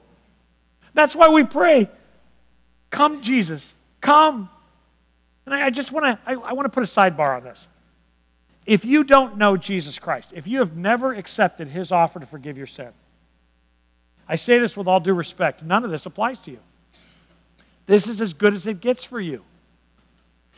[0.94, 1.90] That's why we pray,
[2.94, 4.48] Come, Jesus, come.
[5.46, 7.66] And I, I just want to I, I want to put a sidebar on this.
[8.66, 12.56] If you don't know Jesus Christ, if you have never accepted his offer to forgive
[12.56, 12.90] your sin,
[14.28, 15.64] I say this with all due respect.
[15.64, 16.60] None of this applies to you.
[17.86, 19.42] This is as good as it gets for you.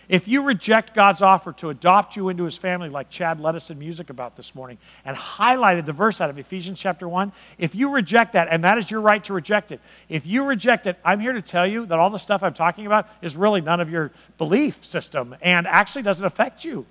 [0.08, 3.70] If you reject God's offer to adopt you into his family, like Chad led us
[3.70, 7.74] in music about this morning, and highlighted the verse out of Ephesians chapter 1, if
[7.74, 10.96] you reject that, and that is your right to reject it, if you reject it,
[11.04, 13.80] I'm here to tell you that all the stuff I'm talking about is really none
[13.80, 16.86] of your belief system and actually doesn't affect you.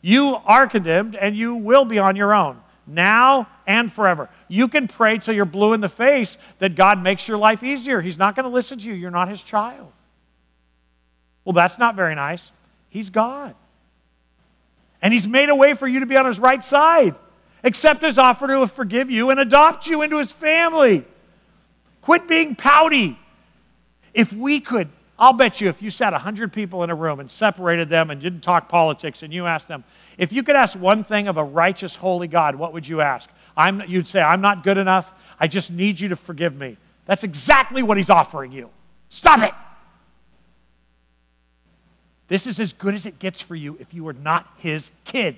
[0.00, 4.28] You are condemned and you will be on your own now and forever.
[4.48, 8.00] You can pray till you're blue in the face that God makes your life easier.
[8.00, 8.94] He's not going to listen to you.
[8.94, 9.92] You're not his child.
[11.44, 12.50] Well, that's not very nice.
[12.88, 13.54] He's God.
[15.00, 17.14] And he's made a way for you to be on his right side.
[17.64, 21.04] Accept his offer to forgive you and adopt you into his family.
[22.02, 23.18] Quit being pouty.
[24.14, 24.88] If we could,
[25.18, 28.20] I'll bet you if you sat 100 people in a room and separated them and
[28.20, 29.84] didn't talk politics and you asked them,
[30.18, 33.30] if you could ask one thing of a righteous, holy God, what would you ask?
[33.56, 35.10] I'm, you'd say, I'm not good enough.
[35.38, 36.76] I just need you to forgive me.
[37.06, 38.70] That's exactly what he's offering you.
[39.08, 39.54] Stop it.
[42.32, 45.36] This is as good as it gets for you if you are not his kid.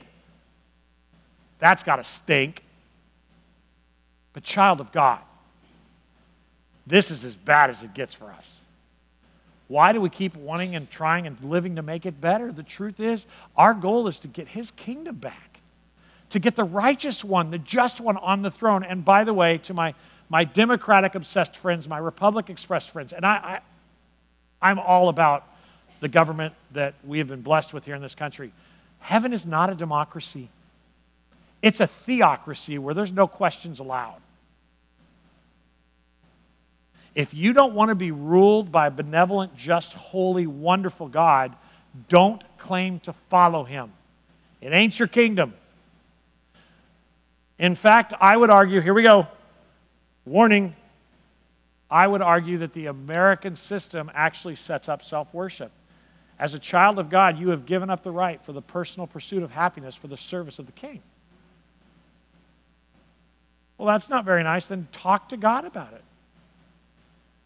[1.59, 2.63] That's got to stink.
[4.33, 5.19] But, child of God,
[6.87, 8.47] this is as bad as it gets for us.
[9.67, 12.53] Why do we keep wanting and trying and living to make it better?
[12.53, 13.27] The truth is,
[13.57, 15.59] our goal is to get his kingdom back,
[16.31, 18.85] to get the righteous one, the just one on the throne.
[18.85, 19.95] And by the way, to my,
[20.29, 23.61] my Democratic obsessed friends, my Republic expressed friends, and I,
[24.63, 25.49] I, I'm all about
[26.05, 28.53] the government that we have been blessed with here in this country.
[28.99, 30.51] Heaven is not a democracy,
[31.63, 34.21] it's a theocracy where there's no questions allowed.
[37.15, 41.57] If you don't want to be ruled by a benevolent, just, holy, wonderful God,
[42.11, 43.91] don't claim to follow him.
[44.61, 45.55] It ain't your kingdom.
[47.59, 49.27] In fact, I would argue, here we go,
[50.27, 50.77] warning,
[51.91, 55.73] I would argue that the American system actually sets up self worship.
[56.39, 59.43] As a child of God, you have given up the right for the personal pursuit
[59.43, 61.01] of happiness for the service of the king.
[63.79, 64.67] Well, that's not very nice.
[64.67, 66.03] Then talk to God about it.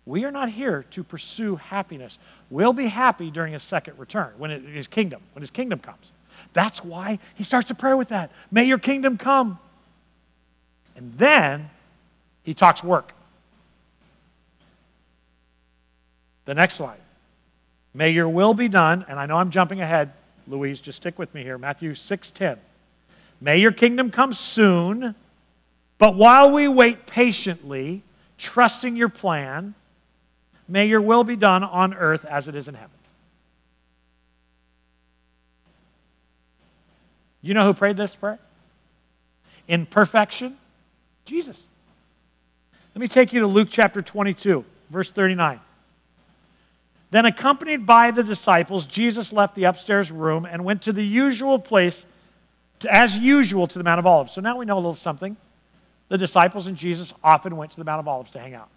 [0.06, 2.18] We are not here to pursue happiness.
[2.48, 6.12] We'll be happy during his second return, when it, his kingdom, when his kingdom comes.
[6.54, 8.30] That's why he starts a prayer with that.
[8.50, 9.58] May your kingdom come.
[10.96, 11.68] And then
[12.42, 13.12] he talks work.
[16.46, 17.00] The next slide.
[17.94, 20.12] May your will be done, and I know I'm jumping ahead,
[20.46, 21.58] Louise, just stick with me here.
[21.58, 22.58] Matthew 6:10.
[23.40, 25.14] May your kingdom come soon,
[25.98, 28.02] but while we wait patiently,
[28.36, 29.74] trusting your plan,
[30.66, 32.90] may your will be done on earth as it is in heaven.
[37.40, 38.38] You know who prayed this prayer?
[39.68, 40.56] In perfection,
[41.24, 41.60] Jesus.
[42.94, 45.60] Let me take you to Luke chapter 22, verse 39.
[47.10, 51.58] Then, accompanied by the disciples, Jesus left the upstairs room and went to the usual
[51.58, 52.04] place,
[52.80, 54.34] to, as usual, to the Mount of Olives.
[54.34, 55.36] So now we know a little something.
[56.08, 58.68] The disciples and Jesus often went to the Mount of Olives to hang out.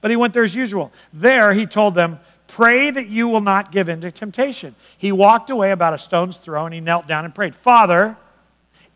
[0.00, 0.92] But he went there as usual.
[1.12, 4.74] There, he told them, Pray that you will not give in to temptation.
[4.98, 8.16] He walked away about a stone's throw and he knelt down and prayed, Father,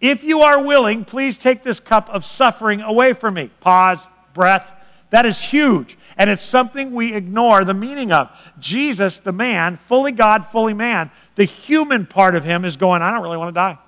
[0.00, 3.50] if you are willing, please take this cup of suffering away from me.
[3.60, 4.72] Pause, breath.
[5.10, 5.96] That is huge.
[6.16, 8.30] And it's something we ignore the meaning of.
[8.60, 13.10] Jesus, the man, fully God, fully man, the human part of him is going, I
[13.10, 13.78] don't really want to die.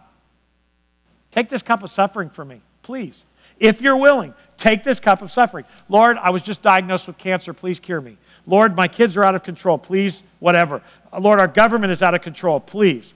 [1.30, 3.24] Take this cup of suffering for me, please.
[3.60, 5.64] If you're willing, take this cup of suffering.
[5.88, 7.52] Lord, I was just diagnosed with cancer.
[7.52, 8.16] Please cure me.
[8.46, 9.78] Lord, my kids are out of control.
[9.78, 10.82] Please, whatever.
[11.18, 12.60] Lord, our government is out of control.
[12.60, 13.12] Please.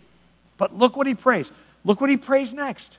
[0.56, 1.50] But look what he prays.
[1.84, 2.98] Look what he prays next.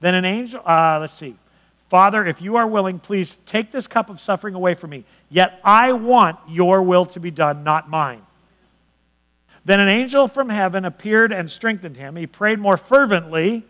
[0.00, 1.36] Then an angel, uh, let's see.
[1.92, 5.04] Father, if you are willing, please take this cup of suffering away from me.
[5.28, 8.22] Yet I want your will to be done, not mine.
[9.66, 12.16] Then an angel from heaven appeared and strengthened him.
[12.16, 13.62] He prayed more fervently,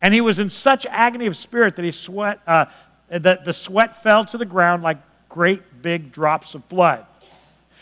[0.00, 2.66] and he was in such agony of spirit that he sweat, uh,
[3.08, 4.98] that the sweat fell to the ground like
[5.28, 7.04] great big drops of blood.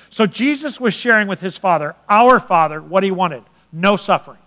[0.08, 4.38] So Jesus was sharing with his Father, our Father, what he wanted no suffering.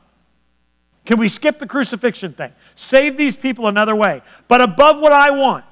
[1.07, 2.51] Can we skip the crucifixion thing?
[2.75, 4.21] Save these people another way.
[4.49, 5.63] But above what I want,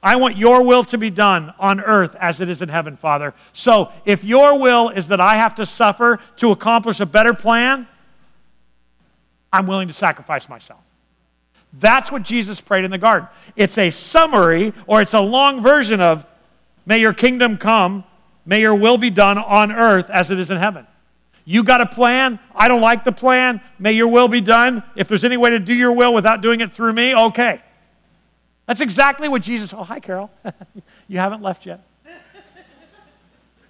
[0.00, 3.34] I want your will to be done on earth as it is in heaven, Father.
[3.52, 7.88] So if your will is that I have to suffer to accomplish a better plan,
[9.52, 10.80] I'm willing to sacrifice myself.
[11.80, 13.28] That's what Jesus prayed in the garden.
[13.56, 16.24] It's a summary or it's a long version of,
[16.86, 18.04] May your kingdom come,
[18.46, 20.86] may your will be done on earth as it is in heaven.
[21.50, 22.38] You got a plan.
[22.54, 23.60] I don't like the plan.
[23.76, 24.84] May your will be done.
[24.94, 27.60] If there's any way to do your will without doing it through me, okay.
[28.66, 29.74] That's exactly what Jesus.
[29.74, 30.30] Oh, hi, Carol.
[31.08, 31.84] you haven't left yet.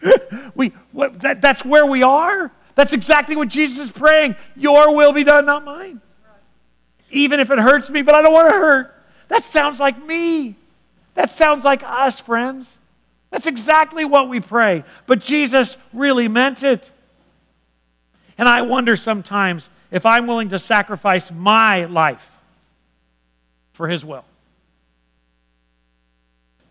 [0.54, 2.52] we, what, that, that's where we are.
[2.74, 4.36] That's exactly what Jesus is praying.
[4.56, 6.02] Your will be done, not mine.
[7.08, 8.94] Even if it hurts me, but I don't want to hurt.
[9.28, 10.54] That sounds like me.
[11.14, 12.70] That sounds like us, friends.
[13.30, 14.84] That's exactly what we pray.
[15.06, 16.90] But Jesus really meant it.
[18.40, 22.26] And I wonder sometimes if I'm willing to sacrifice my life
[23.74, 24.24] for His will.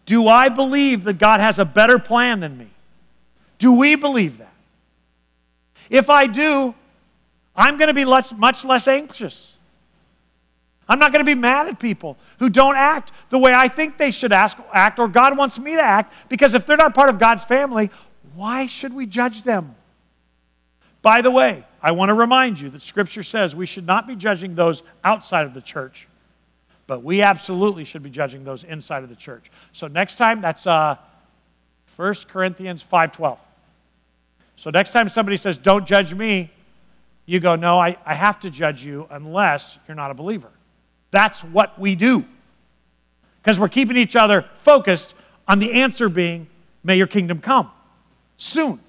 [0.07, 2.69] Do I believe that God has a better plan than me?
[3.59, 4.51] Do we believe that?
[5.91, 6.73] If I do,
[7.55, 9.51] I'm going to be much, less anxious.
[10.87, 13.99] I'm not going to be mad at people who don't act the way I think
[13.99, 17.19] they should act or God wants me to act because if they're not part of
[17.19, 17.91] God's family,
[18.33, 19.75] why should we judge them?
[21.01, 24.15] By the way, I want to remind you that Scripture says we should not be
[24.15, 26.07] judging those outside of the church,
[26.87, 29.49] but we absolutely should be judging those inside of the church.
[29.71, 30.97] So next time, that's uh,
[31.95, 33.37] 1 Corinthians 5.12.
[34.57, 36.51] So next time somebody says, don't judge me,
[37.25, 40.49] you go, no, I, I have to judge you unless you're not a believer.
[41.11, 42.25] That's what we do.
[43.41, 45.13] Because we're keeping each other focused
[45.47, 46.47] on the answer being,
[46.83, 47.71] may your kingdom come
[48.37, 48.79] soon.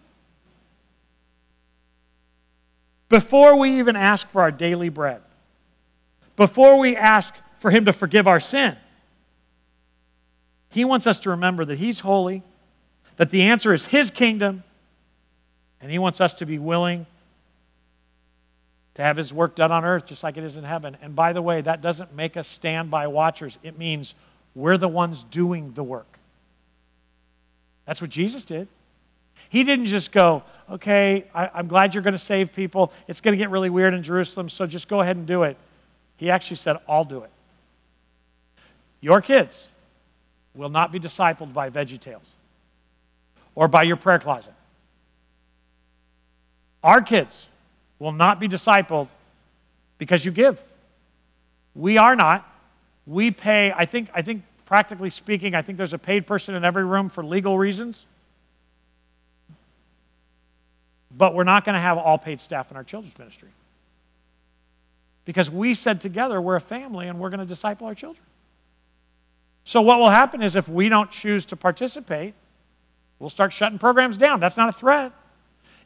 [3.11, 5.21] Before we even ask for our daily bread,
[6.37, 8.77] before we ask for Him to forgive our sin,
[10.71, 12.43] He wants us to remember that He's holy,
[13.17, 14.63] that the answer is His kingdom,
[15.81, 17.05] and He wants us to be willing
[18.95, 20.97] to have His work done on earth just like it is in heaven.
[21.03, 24.15] And by the way, that doesn't make us stand by watchers, it means
[24.55, 26.19] We're the ones doing the work.
[27.87, 28.69] That's what Jesus did.
[29.51, 32.93] He didn't just go, okay, I, am glad you're going to save people.
[33.09, 35.57] It's going to get really weird in Jerusalem, so just go ahead and do it.
[36.17, 37.31] He actually said, I'll do it.
[39.01, 39.67] Your kids
[40.55, 42.27] will not be discipled by VeggieTales
[43.55, 44.55] or by your prayer closet.
[46.85, 47.47] Our kids
[47.99, 49.09] will not be discipled
[49.99, 50.63] because you give.
[51.75, 52.47] We are not.
[53.07, 56.65] We pay, I think, I think practically speaking, I think there's a paid person in
[56.65, 58.05] every room for legal reasons.
[61.17, 63.49] But we're not going to have all paid staff in our children's ministry.
[65.25, 68.25] Because we said together we're a family and we're going to disciple our children.
[69.65, 72.35] So, what will happen is if we don't choose to participate,
[73.19, 74.41] we'll start shutting programs down.
[74.41, 75.13] That's not a threat.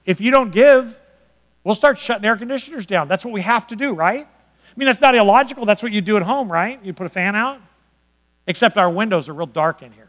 [0.06, 0.96] If you don't give,
[1.64, 3.08] we'll start shutting air conditioners down.
[3.08, 4.26] That's what we have to do, right?
[4.26, 5.66] I mean, that's not illogical.
[5.66, 6.82] That's what you do at home, right?
[6.84, 7.60] You put a fan out.
[8.46, 10.03] Except our windows are real dark in here.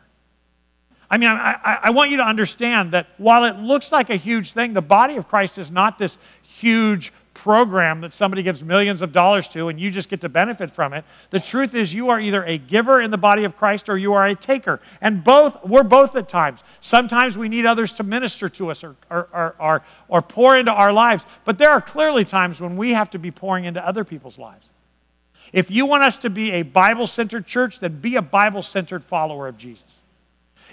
[1.09, 4.53] I mean, I, I, want you to understand that while it looks like a huge
[4.53, 9.11] thing, the body of Christ is not this huge program that somebody gives millions of
[9.11, 11.05] dollars to and you just get to benefit from it.
[11.29, 14.13] The truth is, you are either a giver in the body of Christ or you
[14.13, 14.81] are a taker.
[15.01, 16.61] And both, we're both at times.
[16.81, 20.71] Sometimes we need others to minister to us or, or, or, or, or pour into
[20.71, 21.23] our lives.
[21.43, 24.69] But there are clearly times when we have to be pouring into other people's lives.
[25.53, 29.03] If you want us to be a Bible centered church, then be a Bible centered
[29.03, 29.94] follower of Jesus.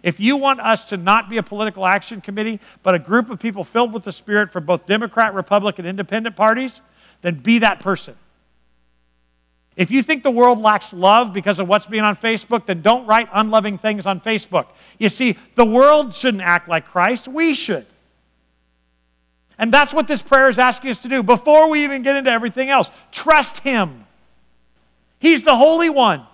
[0.03, 3.39] If you want us to not be a political action committee, but a group of
[3.39, 6.81] people filled with the Spirit for both Democrat, Republican, and independent parties,
[7.23, 8.17] then be that person.
[9.77, 13.07] If you think the world lacks love because of what's being on Facebook, then don't
[13.07, 14.67] write unloving things on Facebook.
[14.99, 17.87] You see, the world shouldn't act like Christ, we should.
[19.59, 22.31] And that's what this prayer is asking us to do before we even get into
[22.31, 22.91] everything else.
[23.13, 24.05] Trust Him.
[25.21, 26.27] He's the Holy One.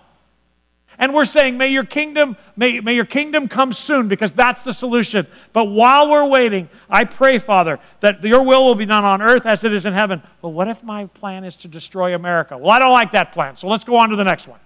[1.01, 4.73] And we're saying, may your kingdom, may, may your kingdom come soon because that's the
[4.73, 5.25] solution.
[5.53, 9.45] But while we're waiting, I pray, Father, that your will will be done on earth
[9.45, 10.21] as it is in heaven.
[10.41, 12.57] But what if my plan is to destroy America?
[12.57, 13.55] Well, I don't like that plan.
[13.55, 14.59] So let's go on to the next one.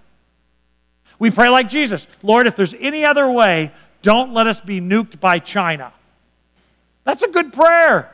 [1.20, 5.20] We pray like Jesus Lord, if there's any other way, don't let us be nuked
[5.20, 5.94] by China.
[7.04, 8.12] That's a good prayer,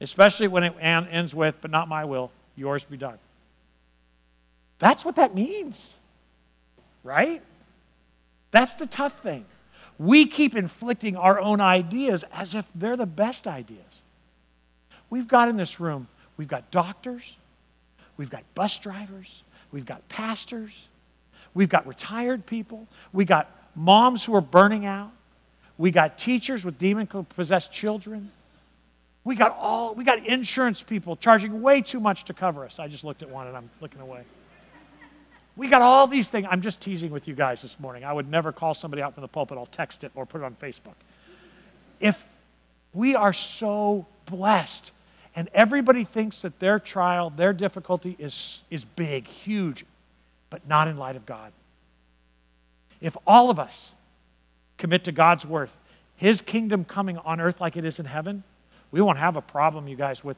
[0.00, 3.18] especially when it ends with, but not my will, yours be done.
[4.78, 5.94] That's what that means
[7.04, 7.42] right?
[8.50, 9.44] That's the tough thing.
[9.98, 13.80] We keep inflicting our own ideas as if they're the best ideas.
[15.10, 17.36] We've got in this room, we've got doctors,
[18.16, 20.72] we've got bus drivers, we've got pastors,
[21.52, 25.12] we've got retired people, we got moms who are burning out,
[25.78, 28.30] we got teachers with demon possessed children.
[29.24, 32.78] We got all we got insurance people charging way too much to cover us.
[32.78, 34.22] I just looked at one and I'm looking away.
[35.56, 36.48] We got all these things.
[36.50, 38.04] I'm just teasing with you guys this morning.
[38.04, 39.56] I would never call somebody out from the pulpit.
[39.56, 40.94] I'll text it or put it on Facebook.
[42.00, 42.22] If
[42.92, 44.90] we are so blessed
[45.36, 49.84] and everybody thinks that their trial, their difficulty is, is big, huge,
[50.50, 51.52] but not in light of God.
[53.00, 53.92] If all of us
[54.78, 55.76] commit to God's worth,
[56.16, 58.42] His kingdom coming on earth like it is in heaven,
[58.90, 60.36] we won't have a problem, you guys, with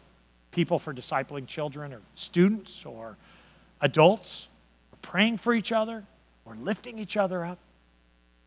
[0.50, 3.16] people for discipling children or students or
[3.82, 4.48] adults
[5.06, 6.04] praying for each other,
[6.44, 7.58] we're lifting each other up.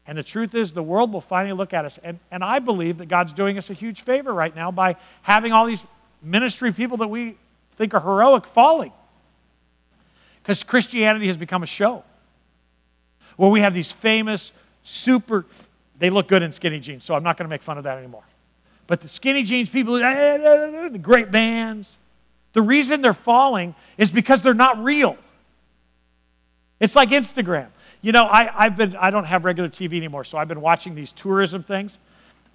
[0.06, 2.00] And the truth is, the world will finally look at us.
[2.04, 5.54] And, and I believe that God's doing us a huge favor right now by having
[5.54, 5.84] all these
[6.22, 7.38] ministry people that we
[7.78, 8.92] think are heroic falling.
[10.42, 12.04] Because Christianity has become a show
[13.38, 14.52] where we have these famous,
[14.84, 15.46] super,
[16.00, 17.98] they look good in skinny jeans, so I'm not going to make fun of that
[17.98, 18.24] anymore.
[18.88, 20.38] But the skinny jeans people, eh, eh,
[20.86, 21.88] eh, the great bands,
[22.54, 25.18] the reason they're falling is because they're not real.
[26.80, 27.68] It's like Instagram.
[28.02, 30.96] You know, I, I've been, I don't have regular TV anymore, so I've been watching
[30.96, 32.00] these tourism things.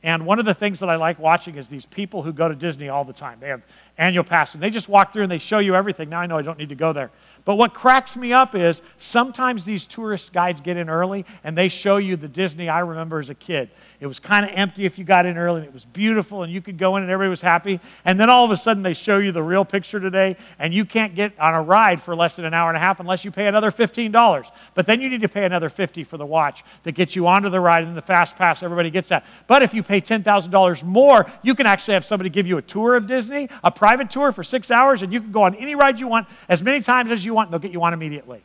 [0.02, 2.54] And one of the things that I like watching is these people who go to
[2.54, 3.38] Disney all the time.
[3.40, 3.62] They have
[3.96, 6.10] annual passes, and they just walk through and they show you everything.
[6.10, 7.10] Now I know I don't need to go there.
[7.44, 11.68] But what cracks me up is sometimes these tourist guides get in early and they
[11.68, 13.70] show you the Disney I remember as a kid.
[14.00, 16.52] It was kind of empty if you got in early, and it was beautiful, and
[16.52, 17.80] you could go in and everybody was happy.
[18.04, 20.84] And then all of a sudden they show you the real picture today, and you
[20.84, 23.30] can't get on a ride for less than an hour and a half unless you
[23.30, 24.50] pay another $15.
[24.74, 27.48] But then you need to pay another 50 for the watch that gets you onto
[27.48, 28.62] the ride and the fast pass.
[28.62, 29.24] Everybody gets that.
[29.46, 32.96] But if you pay $10,000 more, you can actually have somebody give you a tour
[32.96, 35.98] of Disney, a private tour for six hours, and you can go on any ride
[35.98, 38.42] you want as many times as you want, and they'll get you on immediately.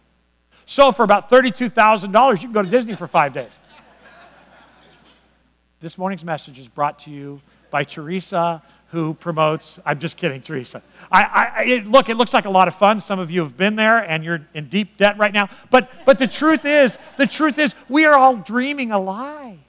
[0.65, 3.51] So for about $32,000, you can go to Disney for five days.
[5.81, 7.41] This morning's message is brought to you
[7.71, 8.61] by Teresa
[8.91, 9.79] who promotes.
[9.85, 10.81] I'm just kidding, Teresa.
[11.11, 12.99] I, I, it, look, it looks like a lot of fun.
[12.99, 15.49] Some of you have been there and you're in deep debt right now.
[15.69, 19.59] But, but the truth is, the truth is, we are all dreaming a lie.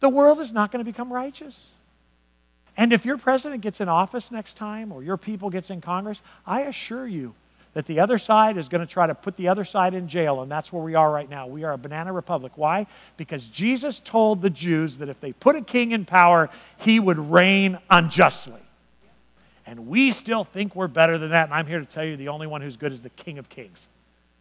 [0.00, 1.60] The world is not going to become righteous.
[2.76, 6.22] And if your president gets in office next time or your people gets in Congress,
[6.46, 7.34] I assure you
[7.76, 10.40] that the other side is going to try to put the other side in jail,
[10.40, 11.46] and that's where we are right now.
[11.46, 12.52] We are a banana republic.
[12.56, 12.86] Why?
[13.18, 16.48] Because Jesus told the Jews that if they put a king in power,
[16.78, 18.62] he would reign unjustly.
[19.66, 22.28] And we still think we're better than that, and I'm here to tell you the
[22.28, 23.88] only one who's good is the King of Kings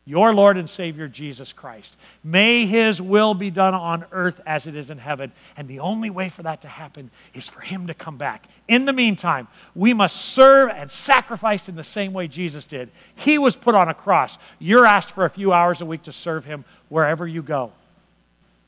[0.08, 1.98] your Lord and Savior Jesus Christ.
[2.24, 5.32] May his will be done on earth as it is in heaven.
[5.58, 8.48] And the only way for that to happen is for him to come back.
[8.68, 12.92] In the meantime, we must serve and sacrifice in the same way Jesus did.
[13.16, 14.38] He was put on a cross.
[14.60, 17.72] You're asked for a few hours a week to serve him wherever you go.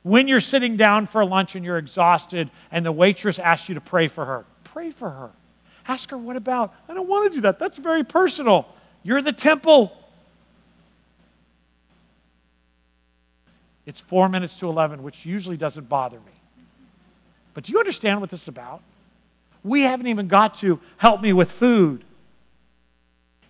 [0.01, 3.81] When you're sitting down for lunch and you're exhausted and the waitress asks you to
[3.81, 5.29] pray for her, pray for her.
[5.87, 6.73] Ask her, what about?
[6.89, 7.59] I don't want to do that.
[7.59, 8.67] That's very personal.
[9.03, 9.96] You're the temple.
[13.87, 16.33] It's four minutes to 11, which usually doesn't bother me.
[17.53, 18.81] But do you understand what this is about?
[19.63, 22.03] We haven't even got to help me with food.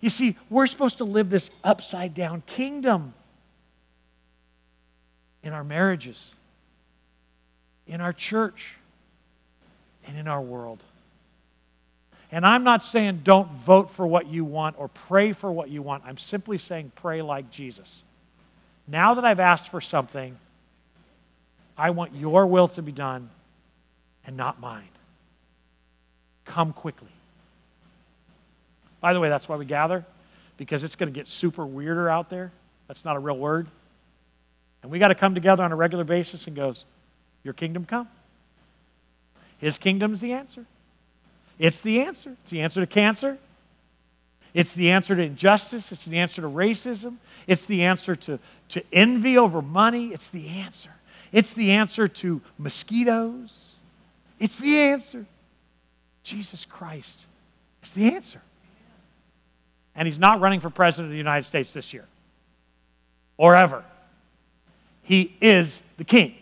[0.00, 3.14] You see, we're supposed to live this upside down kingdom
[5.42, 6.30] in our marriages,
[7.88, 8.76] in our church,
[10.06, 10.84] and in our world.
[12.30, 15.82] And I'm not saying don't vote for what you want or pray for what you
[15.82, 16.04] want.
[16.06, 18.02] I'm simply saying pray like Jesus.
[18.88, 20.36] Now that I've asked for something,
[21.76, 23.28] I want your will to be done
[24.26, 24.88] and not mine.
[26.46, 27.08] Come quickly.
[29.00, 30.04] By the way, that's why we gather,
[30.56, 32.50] because it's going to get super weirder out there.
[32.88, 33.68] That's not a real word.
[34.82, 36.84] And we got to come together on a regular basis and goes,
[37.44, 38.08] Your kingdom come.
[39.58, 40.64] His kingdom's the answer.
[41.58, 42.34] It's the answer.
[42.42, 43.38] It's the answer to cancer.
[44.54, 45.92] It's the answer to injustice.
[45.92, 47.16] It's the answer to racism.
[47.46, 48.38] It's the answer to,
[48.70, 50.08] to envy over money.
[50.08, 50.90] It's the answer.
[51.32, 53.74] It's the answer to mosquitoes.
[54.38, 55.26] It's the answer.
[56.22, 57.26] Jesus Christ
[57.82, 58.40] is the answer.
[59.94, 62.06] And he's not running for president of the United States this year
[63.36, 63.84] or ever.
[65.02, 66.34] He is the king.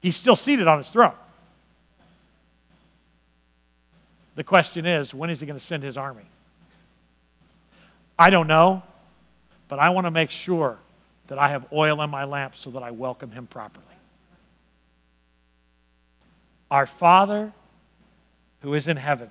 [0.00, 1.14] He's still seated on his throne.
[4.34, 6.24] The question is, when is he going to send his army?
[8.18, 8.82] I don't know,
[9.68, 10.78] but I want to make sure
[11.28, 13.84] that I have oil in my lamp so that I welcome him properly.
[16.70, 17.52] Our Father
[18.60, 19.30] who is in heaven,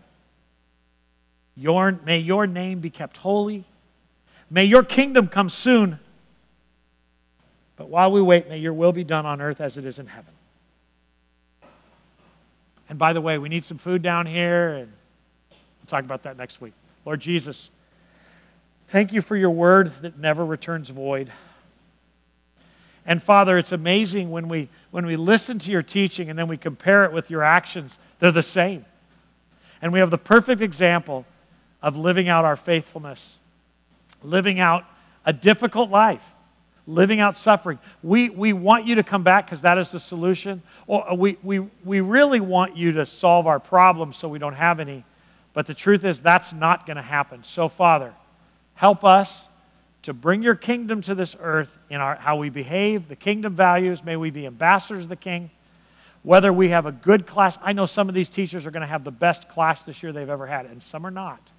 [1.56, 3.66] your, may your name be kept holy.
[4.50, 6.00] May your kingdom come soon.
[7.78, 10.08] But while we wait, may your will be done on earth as it is in
[10.08, 10.34] heaven.
[12.92, 14.92] And by the way, we need some food down here, and
[15.50, 16.74] we'll talk about that next week.
[17.06, 17.70] Lord Jesus,
[18.90, 21.32] thank you for your word that never returns void.
[23.06, 26.58] And Father, it's amazing when we, when we listen to your teaching and then we
[26.58, 28.84] compare it with your actions, they're the same.
[29.82, 31.26] And we have the perfect example
[31.82, 33.38] of living out our faithfulness,
[34.22, 34.84] living out
[35.26, 36.26] a difficult life
[36.88, 37.80] living out suffering.
[38.04, 40.62] We, we want you to come back because that is the solution.
[40.88, 44.54] Or uh, we, we, we really want you to solve our problems so we don't
[44.54, 45.04] have any.
[45.54, 47.44] But the truth is, that's not going to happen.
[47.44, 48.14] So, Father,
[48.74, 49.46] help us
[50.04, 54.04] to bring your kingdom to this earth in our, how we behave, the kingdom values.
[54.04, 55.52] May we be ambassadors of the king.
[56.24, 58.88] Whether we have a good class, I know some of these teachers are going to
[58.88, 61.51] have the best class this year they've ever had, and some are not.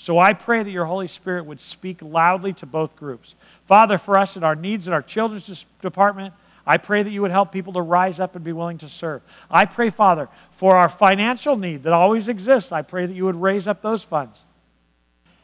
[0.00, 3.34] So I pray that your Holy Spirit would speak loudly to both groups.
[3.66, 6.32] Father, for us in our needs in our children's department,
[6.64, 9.22] I pray that you would help people to rise up and be willing to serve.
[9.50, 13.42] I pray, Father, for our financial need that always exists, I pray that you would
[13.42, 14.44] raise up those funds.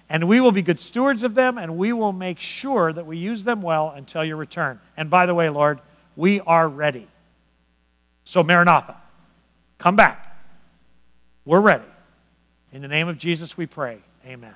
[0.09, 3.17] And we will be good stewards of them, and we will make sure that we
[3.17, 4.79] use them well until your return.
[4.97, 5.81] And by the way, Lord,
[6.15, 7.09] we are ready.
[8.25, 8.97] So, Maranatha,
[9.79, 10.39] come back.
[11.45, 11.85] We're ready.
[12.73, 13.99] In the name of Jesus, we pray.
[14.27, 14.55] Amen.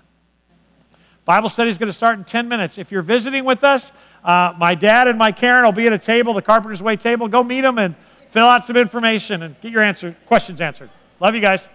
[1.24, 2.78] Bible study is going to start in 10 minutes.
[2.78, 3.92] If you're visiting with us,
[4.24, 7.28] uh, my dad and my Karen will be at a table, the Carpenter's Way table.
[7.28, 7.94] Go meet them and
[8.30, 10.90] fill out some information and get your answer, questions answered.
[11.20, 11.68] Love you guys.